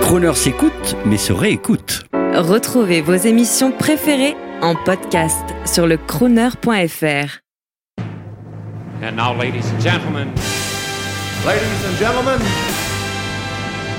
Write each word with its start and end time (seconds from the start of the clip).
Croner 0.00 0.34
s'écoute, 0.34 0.96
mais 1.04 1.18
se 1.18 1.32
réécoute. 1.32 2.06
Retrouvez 2.34 3.00
vos 3.00 3.14
émissions 3.14 3.72
préférées 3.72 4.36
en 4.60 4.74
podcast 4.74 5.44
sur 5.66 5.86
le 5.86 5.96
crooner.fr. 5.96 7.40
And 9.04 9.16
now, 9.16 9.34
ladies 9.36 9.66
and 9.74 9.80
gentlemen, 9.80 10.28
Ladies 11.44 11.84
and 11.84 11.98
gentlemen, 11.98 12.38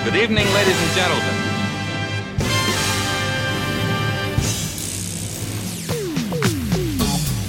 Good 0.05 0.15
evening, 0.15 0.46
ladies 0.54 0.77
and 0.79 0.96
gentlemen. 0.96 1.52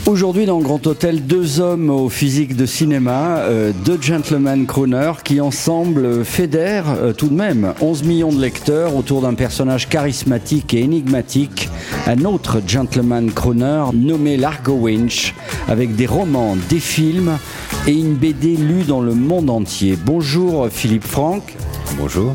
Aujourd'hui 0.07 0.45
dans 0.45 0.61
Grand 0.61 0.86
Hôtel, 0.86 1.25
deux 1.25 1.61
hommes 1.61 1.89
au 1.89 2.11
physique 2.11 2.57
de 2.57 2.66
cinéma, 2.66 3.39
euh, 3.39 3.73
deux 3.87 3.98
gentlemen 3.98 4.66
crooners 4.66 5.23
qui 5.25 5.41
ensemble 5.41 6.27
fédèrent 6.27 6.91
euh, 6.91 7.12
tout 7.14 7.29
de 7.29 7.34
même 7.34 7.73
11 7.80 8.02
millions 8.02 8.30
de 8.30 8.38
lecteurs 8.38 8.95
autour 8.96 9.23
d'un 9.23 9.32
personnage 9.32 9.88
charismatique 9.88 10.74
et 10.74 10.80
énigmatique, 10.80 11.70
un 12.06 12.27
autre 12.27 12.60
gentleman 12.66 13.32
crooner 13.32 13.84
nommé 13.95 14.37
Largo 14.37 14.74
Winch, 14.74 15.34
avec 15.69 15.96
des 15.96 16.07
romans, 16.07 16.55
des 16.68 16.80
films 16.80 17.38
et 17.87 17.93
une 17.93 18.15
BD 18.15 18.59
lue 18.59 18.84
dans 18.84 19.01
le 19.01 19.15
monde 19.15 19.48
entier. 19.48 19.96
Bonjour 20.05 20.68
Philippe 20.71 21.07
Franck. 21.07 21.57
Bonjour. 21.96 22.34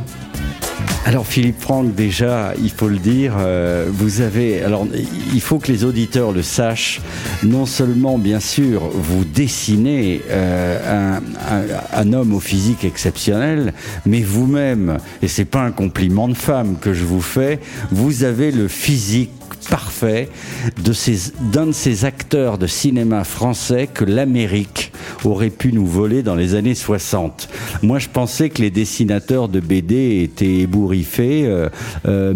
Alors 1.05 1.25
Philippe 1.25 1.59
Franck, 1.59 1.95
déjà, 1.95 2.53
il 2.61 2.69
faut 2.69 2.87
le 2.89 2.97
dire, 2.99 3.33
euh, 3.39 3.87
vous 3.91 4.21
avez, 4.21 4.61
alors 4.61 4.85
il 5.33 5.41
faut 5.41 5.57
que 5.57 5.71
les 5.71 5.83
auditeurs 5.83 6.31
le 6.33 6.43
sachent, 6.43 7.01
non 7.41 7.65
seulement 7.65 8.19
bien 8.19 8.39
sûr 8.39 8.81
vous 8.93 9.23
dessinez 9.23 10.21
euh, 10.29 11.17
un, 11.17 11.55
un- 11.55 11.99
un 12.01 12.13
homme 12.13 12.33
au 12.35 12.39
physique 12.39 12.83
exceptionnel, 12.83 13.73
mais 14.05 14.21
vous-même, 14.21 14.97
et 15.23 15.27
c'est 15.27 15.45
pas 15.45 15.61
un 15.63 15.71
compliment 15.71 16.27
de 16.27 16.35
femme 16.35 16.75
que 16.79 16.93
je 16.93 17.05
vous 17.05 17.21
fais, 17.21 17.59
vous 17.91 18.23
avez 18.23 18.51
le 18.51 18.67
physique 18.67 19.31
parfait 19.69 20.29
de 20.83 20.93
ces- 20.93 21.31
d'un 21.51 21.67
de 21.67 21.71
ces 21.71 22.05
acteurs 22.05 22.57
de 22.57 22.67
cinéma 22.67 23.23
français 23.23 23.87
que 23.93 24.05
l'Amérique 24.05 24.91
aurait 25.25 25.49
pu 25.49 25.73
nous 25.73 25.85
voler 25.85 26.23
dans 26.23 26.35
les 26.35 26.55
années 26.55 26.75
60. 26.75 27.49
Moi, 27.81 27.99
je 27.99 28.07
pensais 28.09 28.49
que 28.49 28.61
les 28.61 28.71
dessinateurs 28.71 29.49
de 29.49 29.59
BD 29.59 30.21
étaient 30.23 30.59
ébouriffés, 30.59 31.45
euh, 31.45 31.69
euh, 32.07 32.33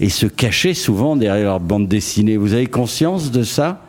et 0.00 0.08
se 0.08 0.26
cachaient 0.26 0.74
souvent 0.74 1.16
derrière 1.16 1.44
leur 1.44 1.60
bande 1.60 1.88
dessinée. 1.88 2.36
Vous 2.36 2.52
avez 2.54 2.66
conscience 2.66 3.30
de 3.30 3.42
ça? 3.42 3.82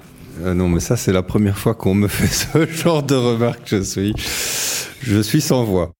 Euh, 0.44 0.54
non, 0.54 0.68
mais 0.68 0.80
ça, 0.80 0.98
c'est 0.98 1.14
la 1.14 1.24
première 1.24 1.58
fois 1.58 1.74
qu'on 1.74 1.94
me 1.96 2.08
fait 2.10 2.28
ce 2.28 2.66
genre 2.72 3.04
de 3.04 3.16
remarque. 3.16 3.62
Je 3.66 3.82
suis, 3.82 4.14
je 5.02 5.20
suis 5.22 5.42
sans 5.42 5.64
voix. 5.64 5.95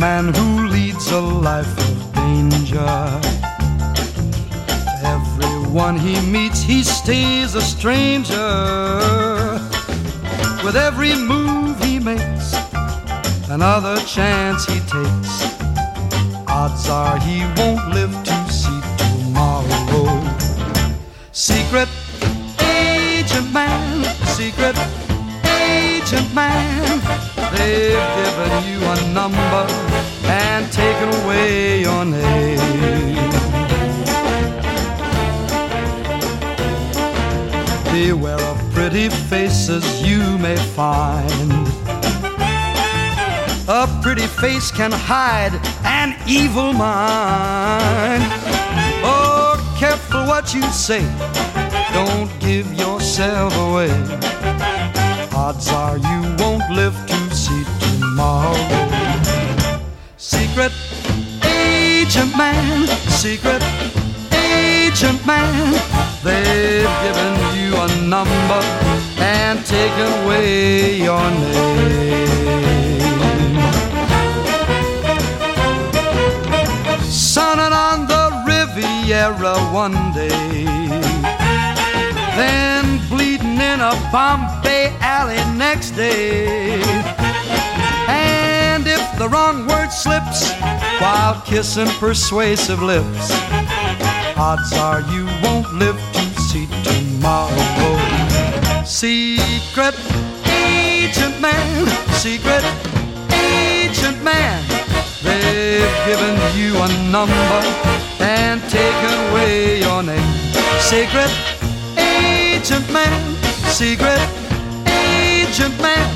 Man 0.00 0.32
who 0.32 0.66
leads 0.68 1.10
a 1.10 1.20
life 1.20 1.78
of 1.78 2.14
danger. 2.14 3.20
Everyone 5.04 5.98
he 5.98 6.18
meets, 6.22 6.62
he 6.62 6.82
stays 6.82 7.54
a 7.54 7.60
stranger. 7.60 8.50
With 10.64 10.74
every 10.74 11.14
move 11.14 11.78
he 11.84 11.98
makes, 11.98 12.54
another 13.50 14.00
chance 14.06 14.64
he 14.64 14.80
takes. 14.80 15.32
Odds 16.48 16.88
are 16.88 17.18
he 17.18 17.40
won't 17.58 17.86
live 17.90 18.14
to 18.24 18.36
see 18.50 18.80
tomorrow. 18.96 20.08
Secret 21.32 21.88
agent 22.62 23.52
man, 23.52 24.04
secret 24.24 24.76
agent 26.12 26.34
man. 26.34 27.00
They've 27.52 28.08
given 28.18 28.52
you 28.68 28.80
a 28.84 29.12
number 29.12 29.66
and 30.24 30.70
taken 30.72 31.08
away 31.22 31.82
your 31.82 32.04
name. 32.04 32.58
Beware 37.92 38.40
of 38.40 38.58
pretty 38.72 39.08
faces 39.08 39.84
you 40.02 40.38
may 40.38 40.56
find. 40.56 41.52
A 43.68 43.86
pretty 44.02 44.26
face 44.26 44.72
can 44.72 44.90
hide 44.90 45.54
an 45.84 46.16
evil 46.26 46.72
mind. 46.72 48.24
Oh, 49.04 49.76
careful 49.78 50.24
what 50.26 50.52
you 50.54 50.62
say. 50.72 51.02
Don't 51.92 52.30
give 52.40 52.72
yourself 52.74 53.56
away. 53.56 54.39
Odds 55.50 55.68
are 55.72 55.98
you 55.98 56.20
won't 56.38 56.62
live 56.70 56.94
to 57.08 57.34
see 57.34 57.64
tomorrow. 57.80 58.54
Secret 60.16 60.70
agent 61.44 62.36
man, 62.36 62.86
secret 63.08 63.60
agent 64.32 65.26
man. 65.26 65.72
They've 66.22 66.94
given 67.04 67.34
you 67.58 67.74
a 67.74 67.88
number 68.06 68.62
and 69.18 69.66
taken 69.66 70.08
away 70.22 71.02
your 71.02 71.28
name. 71.42 71.98
Sunning 77.10 77.74
on 77.88 78.06
the 78.06 78.24
Riviera 78.46 79.58
one 79.72 80.12
day 80.12 80.70
then 82.36 82.79
a 83.80 83.92
Bombay 84.12 84.94
alley 85.00 85.40
next 85.56 85.92
day. 85.92 86.82
And 88.08 88.86
if 88.86 89.18
the 89.18 89.28
wrong 89.28 89.66
word 89.66 89.90
slips 89.90 90.52
while 91.00 91.40
kissing 91.42 91.88
persuasive 91.98 92.82
lips, 92.82 93.30
odds 94.36 94.72
are 94.74 95.00
you 95.12 95.24
won't 95.42 95.72
live 95.74 95.98
to 96.12 96.40
see 96.40 96.66
tomorrow. 96.84 97.96
Secret 98.84 99.96
agent 100.46 101.40
man, 101.40 101.86
secret 102.24 102.64
agent 103.32 104.22
man, 104.22 104.62
they've 105.22 105.96
given 106.06 106.36
you 106.54 106.76
a 106.76 106.88
number 107.10 107.60
and 108.20 108.60
taken 108.68 109.12
away 109.30 109.80
your 109.80 110.02
name. 110.02 110.32
Secret 110.80 111.30
agent 111.96 112.90
man, 112.92 113.29
secret 113.80 114.20
agent 114.84 115.74
man. 115.80 116.06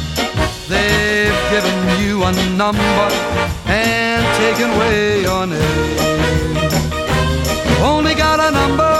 They've 0.68 1.40
given 1.48 1.78
you 1.98 2.22
a 2.22 2.30
number 2.62 3.08
and 3.64 4.22
taken 4.36 4.68
away 4.76 5.22
your 5.22 5.46
name. 5.46 5.98
Only 7.80 8.14
got 8.14 8.38
a 8.38 8.50
number, 8.50 8.94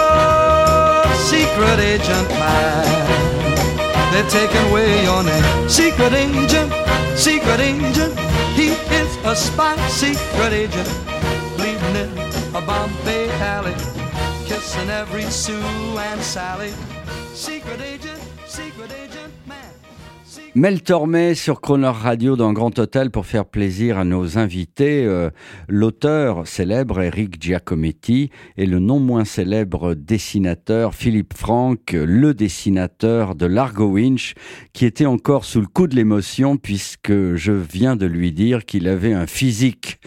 secret 1.30 1.78
agent 1.78 2.28
man. 2.40 2.88
They've 4.10 4.30
taken 4.30 4.64
away 4.70 5.04
your 5.04 5.22
name. 5.22 5.68
Secret 5.68 6.14
agent, 6.14 6.72
secret 7.18 7.60
agent. 7.60 8.18
He 8.56 8.68
is 9.00 9.10
a 9.26 9.36
spy, 9.36 9.76
secret 9.88 10.54
agent. 10.54 10.88
Bleeding 11.58 11.96
in 12.04 12.10
a 12.56 12.62
Bombay 12.62 13.28
alley, 13.52 13.74
kissing 14.46 14.88
every 14.88 15.24
Sue 15.24 15.60
and 16.08 16.22
Sally. 16.22 16.72
Secret 17.34 17.80
agent, 17.82 18.13
Mel 20.56 20.82
Tormé 20.82 21.34
sur 21.34 21.60
Croner 21.60 21.88
Radio 21.88 22.36
dans 22.36 22.52
Grand 22.52 22.78
Hôtel 22.78 23.10
pour 23.10 23.26
faire 23.26 23.44
plaisir 23.44 23.98
à 23.98 24.04
nos 24.04 24.38
invités. 24.38 25.04
euh, 25.04 25.30
L'auteur 25.66 26.46
célèbre 26.46 27.02
Eric 27.02 27.42
Giacometti 27.42 28.30
et 28.56 28.66
le 28.66 28.78
non 28.78 29.00
moins 29.00 29.24
célèbre 29.24 29.94
dessinateur 29.94 30.94
Philippe 30.94 31.34
Franck, 31.36 31.90
le 31.90 32.34
dessinateur 32.34 33.34
de 33.34 33.46
Largo 33.46 33.86
Winch, 33.86 34.34
qui 34.72 34.86
était 34.86 35.06
encore 35.06 35.44
sous 35.44 35.60
le 35.60 35.66
coup 35.66 35.88
de 35.88 35.96
l'émotion 35.96 36.56
puisque 36.56 37.34
je 37.34 37.50
viens 37.50 37.96
de 37.96 38.06
lui 38.06 38.30
dire 38.30 38.64
qu'il 38.64 38.86
avait 38.86 39.12
un 39.12 39.26
physique 39.26 39.98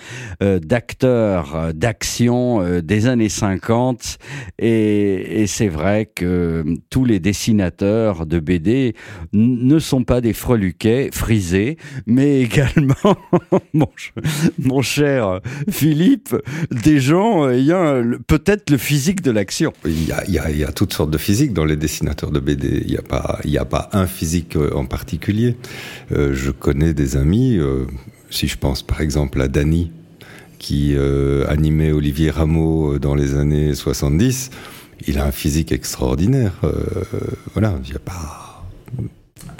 euh, 0.42 0.60
d'acteur 0.60 1.56
euh, 1.58 1.72
d'action 1.74 2.80
des 2.82 3.08
années 3.08 3.28
50 3.28 4.18
et, 4.60 5.46
c'est 5.48 5.68
vrai 5.68 6.06
que 6.06 6.64
tous 6.90 7.04
les 7.04 7.20
dessinateurs 7.20 8.26
de 8.26 8.40
BD 8.40 8.96
ne 9.34 9.80
sont 9.80 10.06
pas 10.06 10.22
des 10.22 10.37
freluquets 10.38 11.10
frisés, 11.12 11.78
mais 12.06 12.42
également, 12.48 13.18
mon, 13.74 13.89
ch- 13.98 14.13
mon 14.60 14.81
cher 14.81 15.42
Philippe, 15.69 16.36
des 16.72 17.00
gens 17.00 17.50
ayant 17.50 18.01
peut-être 18.28 18.69
le 18.69 18.78
physique 18.78 19.22
de 19.22 19.31
l'action. 19.31 19.74
Il 19.86 20.06
y, 20.07 20.12
a, 20.12 20.24
il, 20.28 20.42
il 20.51 20.57
y 20.57 20.63
a 20.63 20.72
toutes 20.72 20.94
sortes 20.94 21.12
de 21.12 21.18
physiques 21.18 21.54
dans 21.54 21.66
les 21.66 21.75
dessinateurs 21.75 22.31
de 22.31 22.39
BD. 22.39 22.81
Il 22.86 22.92
n'y 22.92 22.98
a, 22.98 23.01
pas- 23.01 23.39
a 23.57 23.66
pas 23.66 23.89
un 23.94 24.07
physique 24.07 24.56
euh, 24.56 24.72
en 24.75 24.86
particulier. 24.86 25.56
Euh, 26.12 26.34
je 26.34 26.51
connais 26.51 26.94
des 26.94 27.18
amis, 27.18 27.57
euh, 27.57 27.86
si 28.30 28.48
je 28.48 28.57
pense 28.57 28.83
par 28.83 29.01
exemple 29.01 29.42
à 29.42 29.48
Dany, 29.48 29.92
qui 30.60 30.95
animait 31.48 31.92
Olivier 31.92 32.31
Rameau 32.31 32.98
dans 32.98 33.13
les 33.13 33.36
années 33.36 33.75
70. 33.75 34.50
Il 35.07 35.19
a 35.19 35.25
un 35.25 35.31
physique 35.31 35.72
extraordinaire. 35.72 36.54
Voilà, 37.54 37.75
il 37.86 37.92
n'y 37.92 37.95
a 37.95 38.00
pas. 38.00 38.66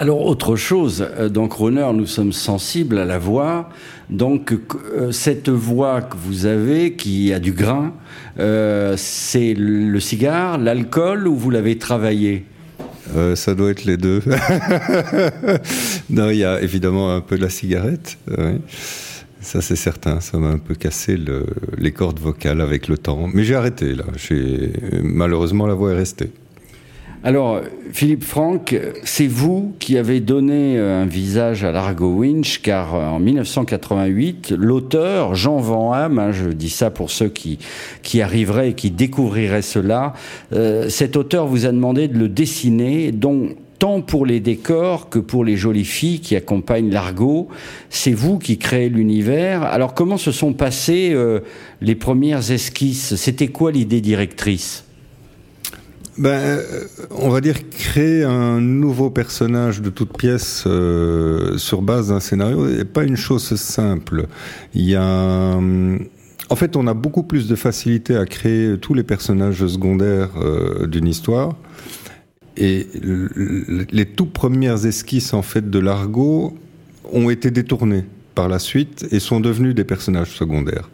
Alors 0.00 0.24
autre 0.26 0.54
chose, 0.54 1.04
euh, 1.18 1.28
dans 1.28 1.48
Croner, 1.48 1.90
nous 1.92 2.06
sommes 2.06 2.32
sensibles 2.32 2.98
à 2.98 3.04
la 3.04 3.18
voix. 3.18 3.68
Donc 4.10 4.52
euh, 4.52 5.10
cette 5.10 5.48
voix 5.48 6.02
que 6.02 6.16
vous 6.16 6.46
avez, 6.46 6.92
qui 6.92 7.32
a 7.32 7.40
du 7.40 7.52
grain, 7.52 7.92
euh, 8.38 8.94
c'est 8.96 9.54
le 9.54 9.98
cigare, 9.98 10.56
l'alcool 10.58 11.26
ou 11.26 11.34
vous 11.34 11.50
l'avez 11.50 11.78
travaillé? 11.78 12.44
Ça 13.36 13.54
doit 13.54 13.70
être 13.70 13.86
les 13.86 13.96
deux. 13.96 14.20
non, 16.10 16.28
il 16.28 16.36
y 16.36 16.44
a 16.44 16.60
évidemment 16.60 17.10
un 17.10 17.22
peu 17.22 17.38
de 17.38 17.42
la 17.42 17.48
cigarette. 17.48 18.18
Ça, 19.40 19.62
c'est 19.62 19.76
certain. 19.76 20.20
Ça 20.20 20.36
m'a 20.36 20.48
un 20.48 20.58
peu 20.58 20.74
cassé 20.74 21.16
le, 21.16 21.46
les 21.78 21.90
cordes 21.90 22.20
vocales 22.20 22.60
avec 22.60 22.86
le 22.86 22.98
temps. 22.98 23.26
Mais 23.32 23.44
j'ai 23.44 23.54
arrêté, 23.54 23.94
là. 23.94 24.04
Malheureusement, 25.02 25.66
la 25.66 25.72
voix 25.72 25.92
est 25.92 25.96
restée. 25.96 26.30
Alors, 27.24 27.60
Philippe 27.92 28.22
Franck, 28.22 28.76
c'est 29.02 29.26
vous 29.26 29.74
qui 29.80 29.98
avez 29.98 30.20
donné 30.20 30.78
euh, 30.78 31.02
un 31.02 31.06
visage 31.06 31.64
à 31.64 31.72
Largo 31.72 32.12
Winch, 32.12 32.62
car 32.62 32.94
euh, 32.94 33.08
en 33.08 33.18
1988, 33.18 34.54
l'auteur, 34.56 35.34
Jean 35.34 35.56
Van 35.56 35.92
Hamme, 35.92 36.20
hein, 36.20 36.30
je 36.30 36.48
dis 36.50 36.70
ça 36.70 36.90
pour 36.90 37.10
ceux 37.10 37.28
qui, 37.28 37.58
qui 38.02 38.22
arriveraient 38.22 38.70
et 38.70 38.74
qui 38.74 38.92
découvriraient 38.92 39.62
cela, 39.62 40.12
euh, 40.52 40.88
cet 40.88 41.16
auteur 41.16 41.48
vous 41.48 41.66
a 41.66 41.72
demandé 41.72 42.06
de 42.06 42.16
le 42.16 42.28
dessiner, 42.28 43.10
dont 43.10 43.48
tant 43.80 44.00
pour 44.00 44.24
les 44.24 44.38
décors 44.38 45.08
que 45.08 45.18
pour 45.18 45.44
les 45.44 45.56
jolies 45.56 45.84
filles 45.84 46.20
qui 46.20 46.36
accompagnent 46.36 46.90
Largo. 46.90 47.48
C'est 47.90 48.12
vous 48.12 48.38
qui 48.38 48.58
créez 48.58 48.88
l'univers. 48.88 49.64
Alors, 49.64 49.94
comment 49.94 50.18
se 50.18 50.32
sont 50.32 50.52
passées 50.52 51.16
les 51.80 51.94
premières 51.94 52.50
esquisses? 52.50 53.14
C'était 53.14 53.46
quoi 53.46 53.70
l'idée 53.70 54.00
directrice? 54.00 54.87
Ben, 56.18 56.30
euh, 56.30 56.62
on 57.10 57.28
va 57.28 57.40
dire 57.40 57.68
créer 57.70 58.24
un 58.24 58.60
nouveau 58.60 59.08
personnage 59.08 59.80
de 59.80 59.88
toute 59.90 60.16
pièce 60.18 60.64
euh, 60.66 61.56
sur 61.58 61.80
base 61.80 62.08
d'un 62.08 62.18
scénario 62.18 62.66
n'est 62.66 62.84
pas 62.84 63.04
une 63.04 63.16
chose 63.16 63.54
simple. 63.54 64.26
Il 64.74 64.84
y 64.84 64.96
a, 64.96 65.02
hum, 65.56 66.00
en 66.50 66.56
fait, 66.56 66.74
on 66.76 66.86
a 66.88 66.94
beaucoup 66.94 67.22
plus 67.22 67.46
de 67.46 67.54
facilité 67.54 68.16
à 68.16 68.24
créer 68.26 68.78
tous 68.78 68.94
les 68.94 69.04
personnages 69.04 69.64
secondaires 69.66 70.30
euh, 70.42 70.86
d'une 70.88 71.06
histoire. 71.06 71.54
Et 72.56 72.88
le- 73.00 73.30
le- 73.36 73.86
les 73.90 74.06
tout 74.06 74.26
premières 74.26 74.84
esquisses 74.86 75.32
en 75.34 75.42
fait 75.42 75.70
de 75.70 75.78
l'argot 75.78 76.58
ont 77.12 77.30
été 77.30 77.52
détournées 77.52 78.04
par 78.34 78.48
la 78.48 78.58
suite 78.58 79.06
et 79.12 79.20
sont 79.20 79.38
devenus 79.40 79.74
des 79.74 79.84
personnages 79.84 80.30
secondaires, 80.36 80.90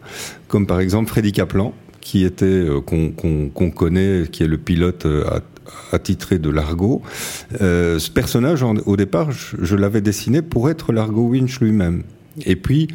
comme 0.47 0.67
par 0.67 0.79
exemple 0.79 1.09
Freddy 1.09 1.31
Kaplan, 1.31 1.73
qui 2.05 2.23
était 2.23 2.45
euh, 2.45 2.79
qu'on 2.81 3.71
connaît, 3.71 4.27
qui 4.31 4.43
est 4.43 4.47
le 4.47 4.59
pilote 4.59 5.07
euh, 5.07 5.25
at- 5.27 5.41
attitré 5.91 6.37
de 6.37 6.51
Largo. 6.51 7.01
Euh, 7.61 7.97
ce 7.97 8.11
personnage, 8.11 8.63
au 8.63 8.95
départ, 8.95 9.31
je, 9.31 9.75
l'avais 9.75 10.01
dessiné 10.01 10.43
pour 10.43 10.69
être 10.69 10.93
Largo 10.93 11.23
Winch 11.23 11.59
lui-même. 11.59 12.03
Et 12.45 12.57
puis, 12.57 12.89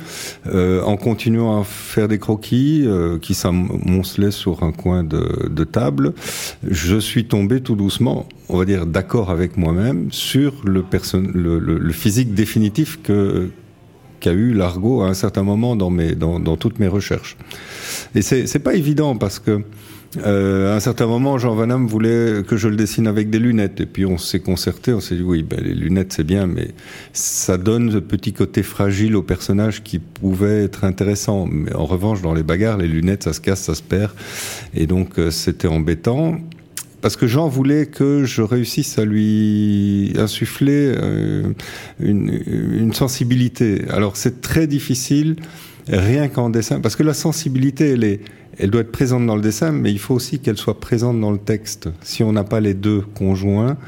en 0.52 0.98
continuant 0.98 1.62
à 1.62 1.64
faire 1.64 2.08
des 2.08 2.18
croquis 2.18 2.86
qui 3.22 3.32
s'amoncelaient 3.32 4.32
sur 4.32 4.62
un 4.62 4.70
coin 4.70 5.02
de, 5.02 5.64
table, 5.64 6.12
je 6.62 6.98
suis 6.98 7.24
tombé 7.24 7.62
tout 7.62 7.74
doucement, 7.74 8.28
on 8.50 8.58
va 8.58 8.66
dire, 8.66 8.84
d'accord 8.84 9.30
avec 9.30 9.56
moi-même 9.56 10.12
sur 10.12 10.52
le 10.62 11.92
physique 11.92 12.34
définitif 12.34 13.00
que 13.02 13.48
qu'a 14.20 14.32
eu 14.32 14.52
Largo 14.52 15.02
à 15.02 15.08
un 15.08 15.14
certain 15.14 15.42
moment 15.42 15.76
dans, 15.76 15.90
mes, 15.90 16.14
dans, 16.14 16.38
dans 16.38 16.56
toutes 16.56 16.78
mes 16.78 16.88
recherches. 16.88 17.36
Et 18.14 18.22
c'est 18.22 18.58
pas 18.58 18.74
évident 18.74 19.16
parce 19.16 19.38
que 19.38 19.62
euh, 20.18 20.72
à 20.72 20.76
un 20.76 20.80
certain 20.80 21.06
moment, 21.06 21.38
Jean 21.38 21.54
Van 21.54 21.70
Hamme 21.70 21.86
voulait 21.86 22.42
que 22.42 22.56
je 22.56 22.66
le 22.66 22.74
dessine 22.74 23.06
avec 23.06 23.30
des 23.30 23.38
lunettes. 23.38 23.80
Et 23.80 23.86
puis 23.86 24.04
on 24.06 24.18
s'est 24.18 24.40
concerté, 24.40 24.92
on 24.92 25.00
s'est 25.00 25.16
dit 25.16 25.22
oui, 25.22 25.42
ben, 25.42 25.60
les 25.62 25.74
lunettes 25.74 26.12
c'est 26.12 26.24
bien, 26.24 26.46
mais 26.46 26.68
ça 27.12 27.58
donne 27.58 27.92
ce 27.92 27.98
petit 27.98 28.32
côté 28.32 28.62
fragile 28.62 29.14
au 29.14 29.22
personnage 29.22 29.82
qui 29.82 29.98
pouvait 30.00 30.64
être 30.64 30.84
intéressant. 30.84 31.46
Mais 31.46 31.72
en 31.74 31.86
revanche, 31.86 32.22
dans 32.22 32.34
les 32.34 32.42
bagarres, 32.42 32.78
les 32.78 32.88
lunettes, 32.88 33.22
ça 33.22 33.32
se 33.32 33.40
casse, 33.40 33.60
ça 33.60 33.74
se 33.74 33.82
perd. 33.82 34.10
Et 34.74 34.86
donc 34.86 35.18
euh, 35.18 35.30
c'était 35.30 35.68
embêtant. 35.68 36.40
Parce 37.00 37.16
que 37.16 37.26
Jean 37.26 37.48
voulait 37.48 37.86
que 37.86 38.24
je 38.24 38.42
réussisse 38.42 38.98
à 38.98 39.04
lui 39.04 40.12
insuffler 40.18 40.92
euh, 40.96 41.52
une, 41.98 42.30
une 42.72 42.92
sensibilité. 42.92 43.84
Alors 43.90 44.16
c'est 44.16 44.40
très 44.40 44.66
difficile, 44.66 45.36
rien 45.88 46.28
qu'en 46.28 46.50
dessin, 46.50 46.80
parce 46.80 46.96
que 46.96 47.02
la 47.02 47.14
sensibilité, 47.14 47.92
elle 47.92 48.04
est, 48.04 48.20
elle 48.58 48.70
doit 48.70 48.82
être 48.82 48.92
présente 48.92 49.26
dans 49.26 49.36
le 49.36 49.42
dessin, 49.42 49.72
mais 49.72 49.90
il 49.90 49.98
faut 49.98 50.14
aussi 50.14 50.40
qu'elle 50.40 50.58
soit 50.58 50.78
présente 50.78 51.18
dans 51.20 51.30
le 51.30 51.38
texte. 51.38 51.88
Si 52.02 52.22
on 52.22 52.32
n'a 52.32 52.44
pas 52.44 52.60
les 52.60 52.74
deux 52.74 53.00
conjoints, 53.00 53.78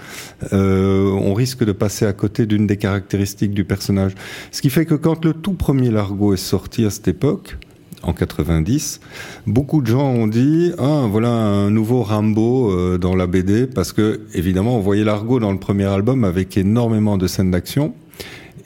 euh, 0.55 1.11
on 1.11 1.35
risque 1.35 1.65
de 1.65 1.73
passer 1.73 2.06
à 2.06 2.15
côté 2.15 2.47
d'une 2.47 2.67
des 2.67 2.79
caractéristiques 2.79 3.53
du 3.53 3.65
personnage. 3.65 4.12
Ce 4.50 4.62
qui 4.62 4.70
fait 4.70 4.87
que 4.87 4.94
quand 4.94 5.25
le 5.25 5.35
tout 5.35 5.53
premier 5.53 5.91
Largo 5.91 6.32
est 6.32 6.38
sorti 6.38 6.87
à 6.87 6.91
cette 6.91 7.08
époque, 7.08 7.58
en 8.02 8.12
90, 8.12 9.00
beaucoup 9.46 9.81
de 9.81 9.87
gens 9.87 10.08
ont 10.08 10.26
dit 10.26 10.72
ah 10.78 11.06
voilà 11.08 11.31
un 11.31 11.70
nouveau 11.70 12.02
Rambo 12.02 12.70
euh, 12.70 12.99
dans 12.99 13.14
la 13.14 13.26
BD 13.26 13.66
parce 13.66 13.93
que 13.93 14.20
évidemment 14.34 14.76
on 14.76 14.81
voyait 14.81 15.04
Largo 15.04 15.38
dans 15.38 15.52
le 15.52 15.58
premier 15.58 15.84
album 15.84 16.25
avec 16.25 16.56
énormément 16.56 17.16
de 17.16 17.26
scènes 17.26 17.50
d'action 17.50 17.94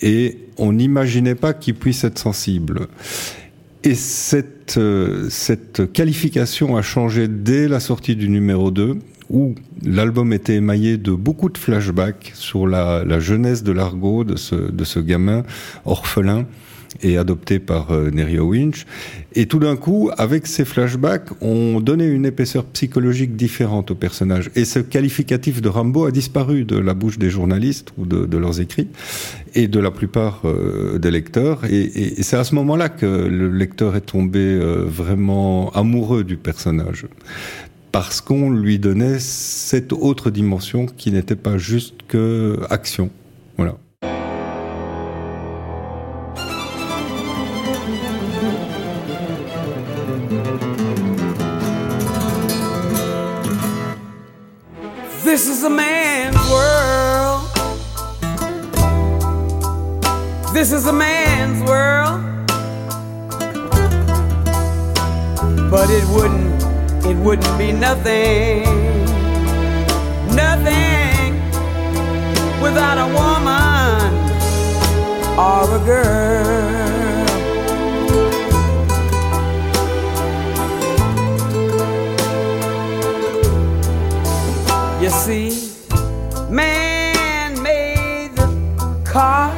et 0.02 0.38
on 0.58 0.72
n'imaginait 0.72 1.34
pas 1.34 1.52
qu'il 1.52 1.74
puisse 1.74 2.04
être 2.04 2.18
sensible. 2.18 2.88
Et 3.84 3.94
cette, 3.94 4.78
euh, 4.78 5.28
cette 5.30 5.92
qualification 5.92 6.76
a 6.76 6.82
changé 6.82 7.28
dès 7.28 7.68
la 7.68 7.80
sortie 7.80 8.16
du 8.16 8.28
numéro 8.28 8.70
2, 8.70 8.96
où 9.30 9.54
l'album 9.84 10.32
était 10.32 10.56
émaillé 10.56 10.96
de 10.96 11.12
beaucoup 11.12 11.48
de 11.48 11.58
flashbacks 11.58 12.32
sur 12.34 12.66
la, 12.66 13.04
la 13.04 13.20
jeunesse 13.20 13.62
de 13.62 13.72
Largo, 13.72 14.24
de 14.24 14.36
ce, 14.36 14.54
de 14.54 14.84
ce 14.84 14.98
gamin 14.98 15.44
orphelin 15.84 16.46
et 17.02 17.18
adopté 17.18 17.58
par 17.58 17.90
euh, 17.90 18.10
Nerio 18.10 18.44
Winch. 18.44 18.86
Et 19.34 19.46
tout 19.46 19.58
d'un 19.58 19.76
coup, 19.76 20.10
avec 20.16 20.46
ces 20.46 20.64
flashbacks, 20.64 21.28
on 21.40 21.80
donnait 21.80 22.08
une 22.08 22.26
épaisseur 22.26 22.64
psychologique 22.64 23.36
différente 23.36 23.90
au 23.90 23.94
personnage. 23.94 24.50
Et 24.54 24.64
ce 24.64 24.78
qualificatif 24.78 25.60
de 25.60 25.68
Rambo 25.68 26.06
a 26.06 26.10
disparu 26.10 26.64
de 26.64 26.78
la 26.78 26.94
bouche 26.94 27.18
des 27.18 27.30
journalistes 27.30 27.92
ou 27.98 28.06
de, 28.06 28.36
leurs 28.36 28.60
écrits 28.60 28.88
et 29.54 29.68
de 29.68 29.80
la 29.80 29.90
plupart 29.90 30.42
euh, 30.44 30.98
des 30.98 31.10
lecteurs. 31.10 31.64
Et 31.70 32.22
c'est 32.22 32.36
à 32.36 32.44
ce 32.44 32.54
moment-là 32.54 32.88
que 32.88 33.06
le 33.06 33.50
lecteur 33.50 33.96
est 33.96 34.02
tombé 34.02 34.40
euh, 34.40 34.84
vraiment 34.86 35.70
amoureux 35.72 36.24
du 36.24 36.36
personnage. 36.36 37.06
Parce 37.92 38.20
qu'on 38.20 38.50
lui 38.50 38.78
donnait 38.78 39.18
cette 39.18 39.92
autre 39.92 40.30
dimension 40.30 40.86
qui 40.86 41.10
n'était 41.12 41.36
pas 41.36 41.56
juste 41.56 41.94
que 42.08 42.58
action. 42.68 43.10
This 60.56 60.72
is 60.72 60.86
a 60.86 60.92
man's 60.92 61.62
world. 61.68 62.22
But 65.70 65.90
it 65.90 66.08
wouldn't, 66.08 67.04
it 67.04 67.16
wouldn't 67.18 67.58
be 67.58 67.72
nothing, 67.72 68.64
nothing 70.34 71.34
without 72.62 72.96
a 72.96 73.08
woman 73.12 74.14
or 75.38 75.74
a 75.76 75.80
girl. 75.84 76.46
You 85.02 85.10
see, 85.10 85.70
man 86.50 87.62
made 87.62 88.34
the 88.36 89.02
car 89.04 89.55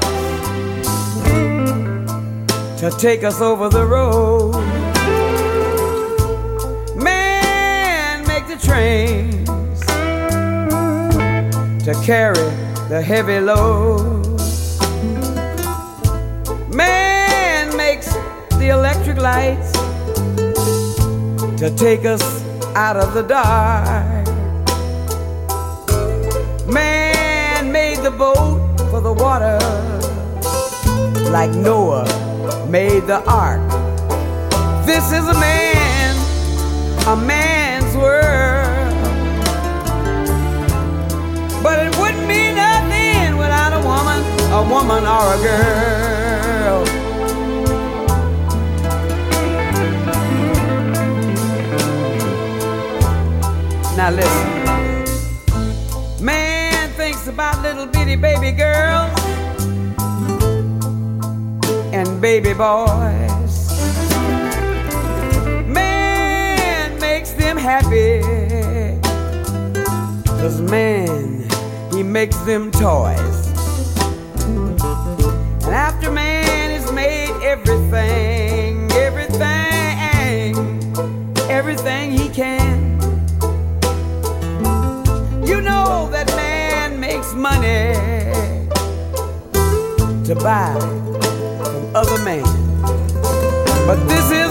to 2.79 2.93
take 2.93 3.25
us 3.25 3.41
over 3.41 3.69
the 3.69 3.85
road. 3.85 4.55
Man 6.95 8.25
make 8.29 8.47
the 8.47 8.57
trains 8.57 9.81
to 11.85 11.93
carry 12.07 12.39
the 12.89 13.03
heavy 13.03 13.41
load. 13.41 14.27
Man 16.73 17.77
makes 17.77 18.15
the 18.61 18.69
electric 18.69 19.17
lights 19.17 19.73
to 21.59 21.75
take 21.77 22.05
us 22.05 22.23
out 22.77 22.97
of 22.97 23.13
the 23.13 23.23
dark. 23.23 24.25
Man 26.69 27.73
made 27.73 27.99
the 28.05 28.13
boat 28.13 28.61
for 28.89 29.01
the 29.01 29.13
water, 29.13 29.59
like 31.33 31.51
Noah 31.51 32.18
made 32.69 33.07
the 33.07 33.25
ark. 33.25 33.61
This 34.85 35.11
is 35.11 35.27
a 35.27 35.35
man, 35.35 36.17
a 37.07 37.17
man's 37.17 37.97
world. 37.97 38.95
But 41.63 41.87
it 41.87 41.99
wouldn't 41.99 42.29
be 42.29 42.53
nothing 42.53 43.39
without 43.39 43.73
a 43.73 43.81
woman 43.87 44.23
a 44.53 44.63
woman 44.69 45.05
or 45.07 45.35
a 45.35 45.39
girl. 45.43 46.85
Now 53.97 54.11
listen. 54.11 54.59
Man 56.25 56.91
thinks 56.93 57.27
about 57.29 57.63
little 57.63 57.87
bitty 57.87 58.17
baby 58.17 58.53
girls 58.53 59.48
and 61.92 62.21
baby 62.21 62.52
boys. 62.52 63.71
Man 65.66 66.99
makes 67.00 67.33
them 67.33 67.57
happy. 67.57 68.21
Cause 70.25 70.61
man, 70.61 71.49
he 71.92 72.02
makes 72.02 72.37
them 72.38 72.71
toys. 72.71 73.49
And 75.64 75.75
after 75.75 76.11
man 76.11 76.71
has 76.71 76.92
made 76.92 77.30
everything, 77.42 78.90
everything, 78.92 80.57
everything 81.50 82.12
he 82.12 82.28
can. 82.28 82.99
You 85.47 85.61
know 85.62 86.09
that 86.11 86.26
man 86.37 87.00
makes 87.00 87.33
money 87.35 87.95
to 90.25 90.35
buy 90.35 90.98
of 91.99 92.21
a 92.21 92.25
man. 92.25 92.45
But 93.85 93.99
this 94.07 94.31
is 94.31 94.48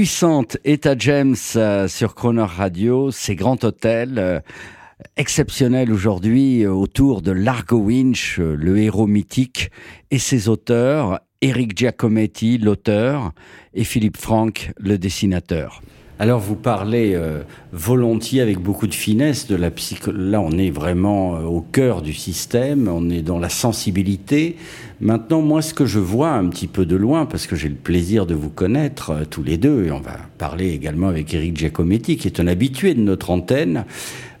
puissante 0.00 0.56
Etta 0.64 0.94
James 0.96 1.36
euh, 1.56 1.86
sur 1.86 2.14
Croner 2.14 2.46
Radio, 2.46 3.10
c'est 3.10 3.34
Grand 3.34 3.62
Hôtel, 3.64 4.14
euh, 4.16 4.40
exceptionnel 5.18 5.92
aujourd'hui 5.92 6.62
euh, 6.64 6.72
autour 6.72 7.20
de 7.20 7.32
Largo 7.32 7.76
Winch, 7.76 8.38
le 8.38 8.78
héros 8.78 9.06
mythique, 9.06 9.70
et 10.10 10.18
ses 10.18 10.48
auteurs, 10.48 11.20
Eric 11.42 11.76
Giacometti, 11.76 12.56
l'auteur, 12.56 13.32
et 13.74 13.84
Philippe 13.84 14.16
Franck, 14.16 14.72
le 14.78 14.96
dessinateur. 14.96 15.82
Alors 16.20 16.38
vous 16.38 16.54
parlez 16.54 17.14
euh, 17.14 17.44
volontiers 17.72 18.42
avec 18.42 18.58
beaucoup 18.58 18.86
de 18.86 18.92
finesse 18.92 19.46
de 19.46 19.56
la 19.56 19.70
psycho. 19.70 20.12
Là, 20.12 20.42
on 20.42 20.50
est 20.50 20.68
vraiment 20.68 21.36
euh, 21.36 21.44
au 21.44 21.62
cœur 21.62 22.02
du 22.02 22.12
système, 22.12 22.88
on 22.88 23.08
est 23.08 23.22
dans 23.22 23.38
la 23.38 23.48
sensibilité. 23.48 24.56
Maintenant, 25.00 25.40
moi, 25.40 25.62
ce 25.62 25.72
que 25.72 25.86
je 25.86 25.98
vois 25.98 26.32
un 26.32 26.46
petit 26.48 26.66
peu 26.66 26.84
de 26.84 26.94
loin, 26.94 27.24
parce 27.24 27.46
que 27.46 27.56
j'ai 27.56 27.70
le 27.70 27.74
plaisir 27.74 28.26
de 28.26 28.34
vous 28.34 28.50
connaître 28.50 29.10
euh, 29.10 29.24
tous 29.24 29.42
les 29.42 29.56
deux, 29.56 29.86
et 29.86 29.92
on 29.92 30.00
va 30.00 30.16
parler 30.36 30.70
également 30.72 31.08
avec 31.08 31.32
Eric 31.32 31.56
Giacometti, 31.56 32.18
qui 32.18 32.28
est 32.28 32.38
un 32.38 32.46
habitué 32.46 32.92
de 32.92 33.00
notre 33.00 33.30
antenne. 33.30 33.86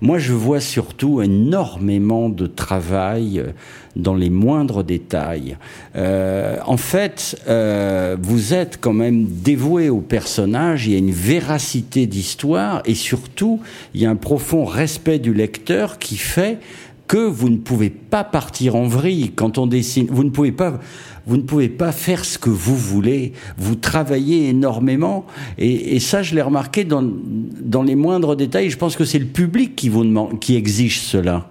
Moi, 0.02 0.18
je 0.18 0.34
vois 0.34 0.60
surtout 0.60 1.22
énormément 1.22 2.28
de 2.28 2.46
travail 2.46 3.38
euh, 3.38 3.52
dans 3.96 4.14
les 4.14 4.30
moindres 4.30 4.84
détails. 4.84 5.56
Euh, 5.96 6.58
en 6.66 6.76
fait, 6.76 7.40
euh, 7.48 8.16
vous 8.20 8.54
êtes 8.54 8.78
quand 8.80 8.92
même 8.92 9.26
dévoué 9.26 9.88
au 9.88 10.00
personnage, 10.00 10.86
il 10.86 10.92
y 10.92 10.94
a 10.94 10.98
une 10.98 11.10
véracité 11.10 12.06
d'histoire 12.06 12.82
et 12.84 12.94
surtout, 12.94 13.60
il 13.94 14.00
y 14.00 14.06
a 14.06 14.10
un 14.10 14.16
profond 14.16 14.64
respect 14.64 15.18
du 15.18 15.34
lecteur 15.34 15.98
qui 15.98 16.16
fait 16.16 16.58
que 17.06 17.16
vous 17.16 17.48
ne 17.48 17.56
pouvez 17.56 17.90
pas 17.90 18.22
partir 18.22 18.76
en 18.76 18.86
vrille 18.86 19.32
quand 19.34 19.58
on 19.58 19.66
dessine. 19.66 20.06
Vous 20.08 20.22
ne 20.22 20.30
pouvez 20.30 20.52
pas, 20.52 20.78
vous 21.26 21.36
ne 21.36 21.42
pouvez 21.42 21.68
pas 21.68 21.90
faire 21.90 22.24
ce 22.24 22.38
que 22.38 22.50
vous 22.50 22.76
voulez. 22.76 23.32
Vous 23.58 23.74
travaillez 23.74 24.48
énormément 24.50 25.26
et, 25.58 25.96
et 25.96 25.98
ça, 25.98 26.22
je 26.22 26.36
l'ai 26.36 26.42
remarqué 26.42 26.84
dans, 26.84 27.02
dans 27.02 27.82
les 27.82 27.96
moindres 27.96 28.36
détails. 28.36 28.70
Je 28.70 28.78
pense 28.78 28.94
que 28.94 29.04
c'est 29.04 29.18
le 29.18 29.26
public 29.26 29.74
qui 29.74 29.88
vous 29.88 30.04
demande, 30.04 30.38
qui 30.38 30.54
exige 30.54 31.00
cela. 31.00 31.48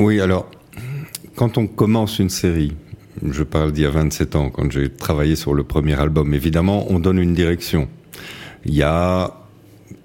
Oui, 0.00 0.20
alors, 0.20 0.50
quand 1.34 1.58
on 1.58 1.66
commence 1.66 2.18
une 2.18 2.30
série, 2.30 2.72
je 3.22 3.42
parle 3.42 3.72
d'il 3.72 3.84
y 3.84 3.86
a 3.86 3.90
27 3.90 4.36
ans, 4.36 4.50
quand 4.50 4.70
j'ai 4.70 4.90
travaillé 4.90 5.36
sur 5.36 5.54
le 5.54 5.64
premier 5.64 5.98
album, 5.98 6.34
évidemment, 6.34 6.86
on 6.90 6.98
donne 6.98 7.18
une 7.18 7.34
direction. 7.34 7.88
Il 8.64 8.74
y 8.74 8.82
a 8.82 9.40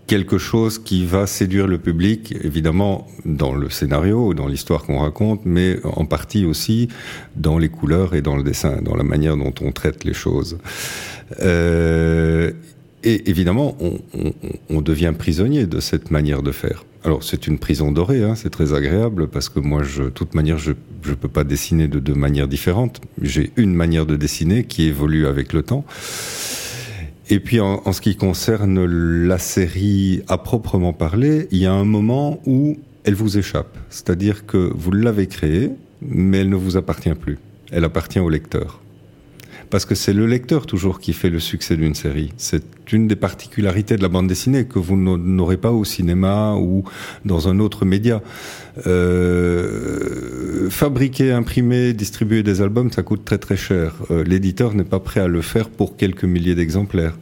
quelque 0.08 0.40
chose 0.40 0.80
qui 0.80 1.06
va 1.06 1.28
séduire 1.28 1.68
le 1.68 1.78
public, 1.78 2.34
évidemment, 2.42 3.08
dans 3.26 3.54
le 3.54 3.70
scénario, 3.70 4.34
dans 4.34 4.48
l'histoire 4.48 4.84
qu'on 4.84 5.00
raconte, 5.00 5.42
mais 5.46 5.80
en 5.84 6.06
partie 6.06 6.46
aussi 6.46 6.88
dans 7.36 7.60
les 7.60 7.70
couleurs 7.70 8.16
et 8.16 8.22
dans 8.22 8.36
le 8.36 8.42
dessin, 8.42 8.82
dans 8.82 8.96
la 8.96 9.04
manière 9.04 9.38
dont 9.38 9.54
on 9.62 9.72
traite 9.72 10.04
les 10.04 10.16
choses. 10.16 10.58
Euh, 11.42 12.52
Et 13.04 13.30
évidemment, 13.30 13.78
on, 14.70 14.82
devient 14.82 15.14
prisonnier 15.18 15.66
de 15.66 15.80
cette 15.80 16.12
manière 16.12 16.44
de 16.44 16.52
faire. 16.52 16.86
Alors 17.06 17.24
c'est 17.24 17.48
une 17.48 17.58
prison 17.58 17.92
dorée, 17.92 18.24
hein, 18.24 18.36
c'est 18.36 18.50
très 18.50 18.74
agréable 18.74 19.30
parce 19.30 19.48
que 19.48 19.60
moi, 19.60 19.84
de 19.84 20.10
toute 20.10 20.34
manière, 20.34 20.58
je 20.58 20.72
ne 20.72 21.16
peux 21.16 21.30
pas 21.30 21.46
dessiner 21.46 21.88
de 21.88 22.00
deux 22.00 22.14
manières 22.14 22.48
différentes. 22.48 23.00
J'ai 23.22 23.52
une 23.56 23.74
manière 23.74 24.06
de 24.06 24.18
dessiner 24.18 24.66
qui 24.66 24.84
évolue 24.84 25.28
avec 25.28 25.54
le 25.54 25.64
temps. 25.64 25.86
Et 27.30 27.40
puis 27.40 27.62
en, 27.62 27.92
ce 27.94 28.02
qui 28.02 28.16
concerne 28.16 28.84
la 28.86 29.38
série 29.38 30.24
à 30.28 30.38
proprement 30.38 30.94
parler, 30.94 31.48
il 31.52 31.60
y 31.60 31.68
a 31.68 31.74
un 31.74 31.86
moment 31.86 32.42
où 32.46 32.78
elle 33.06 33.16
vous 33.16 33.38
échappe. 33.38 33.78
C'est-à-dire 33.90 34.46
que 34.46 34.72
vous 34.76 34.92
l'avez 34.92 35.28
créée, 35.28 35.70
mais 36.02 36.40
elle 36.40 36.50
ne 36.50 36.56
vous 36.56 36.76
appartient 36.76 37.14
plus. 37.14 37.38
Elle 37.72 37.86
appartient 37.86 38.20
au 38.20 38.30
lecteur 38.30 38.82
parce 39.70 39.86
que 39.86 39.96
c'est 39.96 40.14
le 40.14 40.26
lecteur 40.26 40.66
toujours 40.66 41.00
qui 41.00 41.14
fait 41.14 41.30
le 41.30 41.40
succès 41.40 41.78
d'une 41.78 41.96
série. 41.96 42.34
C'est 42.38 42.64
une 42.92 43.08
des 43.08 43.16
particularités 43.16 43.98
de 43.98 44.02
la 44.02 44.10
bande 44.10 44.28
dessinée 44.28 44.66
que 44.66 44.80
vous 44.80 44.98
n'aurez 44.98 45.58
pas 45.58 45.72
au 45.72 45.86
cinéma 45.86 46.56
ou 46.56 46.84
dans 47.26 47.48
un 47.48 47.60
autre 47.60 47.86
média. 47.86 48.22
Euh, 48.88 50.70
fabriquer, 50.70 51.32
imprimer, 51.32 51.94
distribuer 51.94 52.44
des 52.44 52.62
albums, 52.62 52.92
ça 52.92 53.04
coûte 53.04 53.26
très 53.26 53.38
très 53.38 53.58
cher. 53.58 53.94
Euh, 54.12 54.24
l'éditeur 54.24 54.74
n'est 54.74 54.84
pas 54.84 55.00
prêt 55.00 55.20
à 55.20 55.28
le 55.28 55.42
faire 55.42 55.70
pour 55.70 55.98
quelques 55.98 56.26
milliers 56.26 56.56
d'exemplaires. 56.56 57.14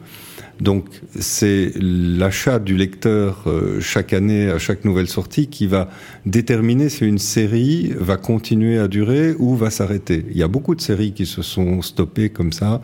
Donc 0.60 0.86
c'est 1.18 1.72
l'achat 1.76 2.58
du 2.58 2.76
lecteur 2.76 3.44
euh, 3.46 3.80
chaque 3.80 4.12
année 4.12 4.50
à 4.50 4.58
chaque 4.58 4.84
nouvelle 4.84 5.06
sortie 5.06 5.46
qui 5.46 5.66
va 5.66 5.88
déterminer 6.26 6.88
si 6.88 7.06
une 7.06 7.18
série 7.18 7.92
va 7.96 8.16
continuer 8.16 8.78
à 8.78 8.88
durer 8.88 9.34
ou 9.38 9.54
va 9.54 9.70
s'arrêter. 9.70 10.24
Il 10.30 10.36
y 10.36 10.42
a 10.42 10.48
beaucoup 10.48 10.74
de 10.74 10.80
séries 10.80 11.12
qui 11.12 11.26
se 11.26 11.42
sont 11.42 11.80
stoppées 11.80 12.30
comme 12.30 12.52
ça 12.52 12.80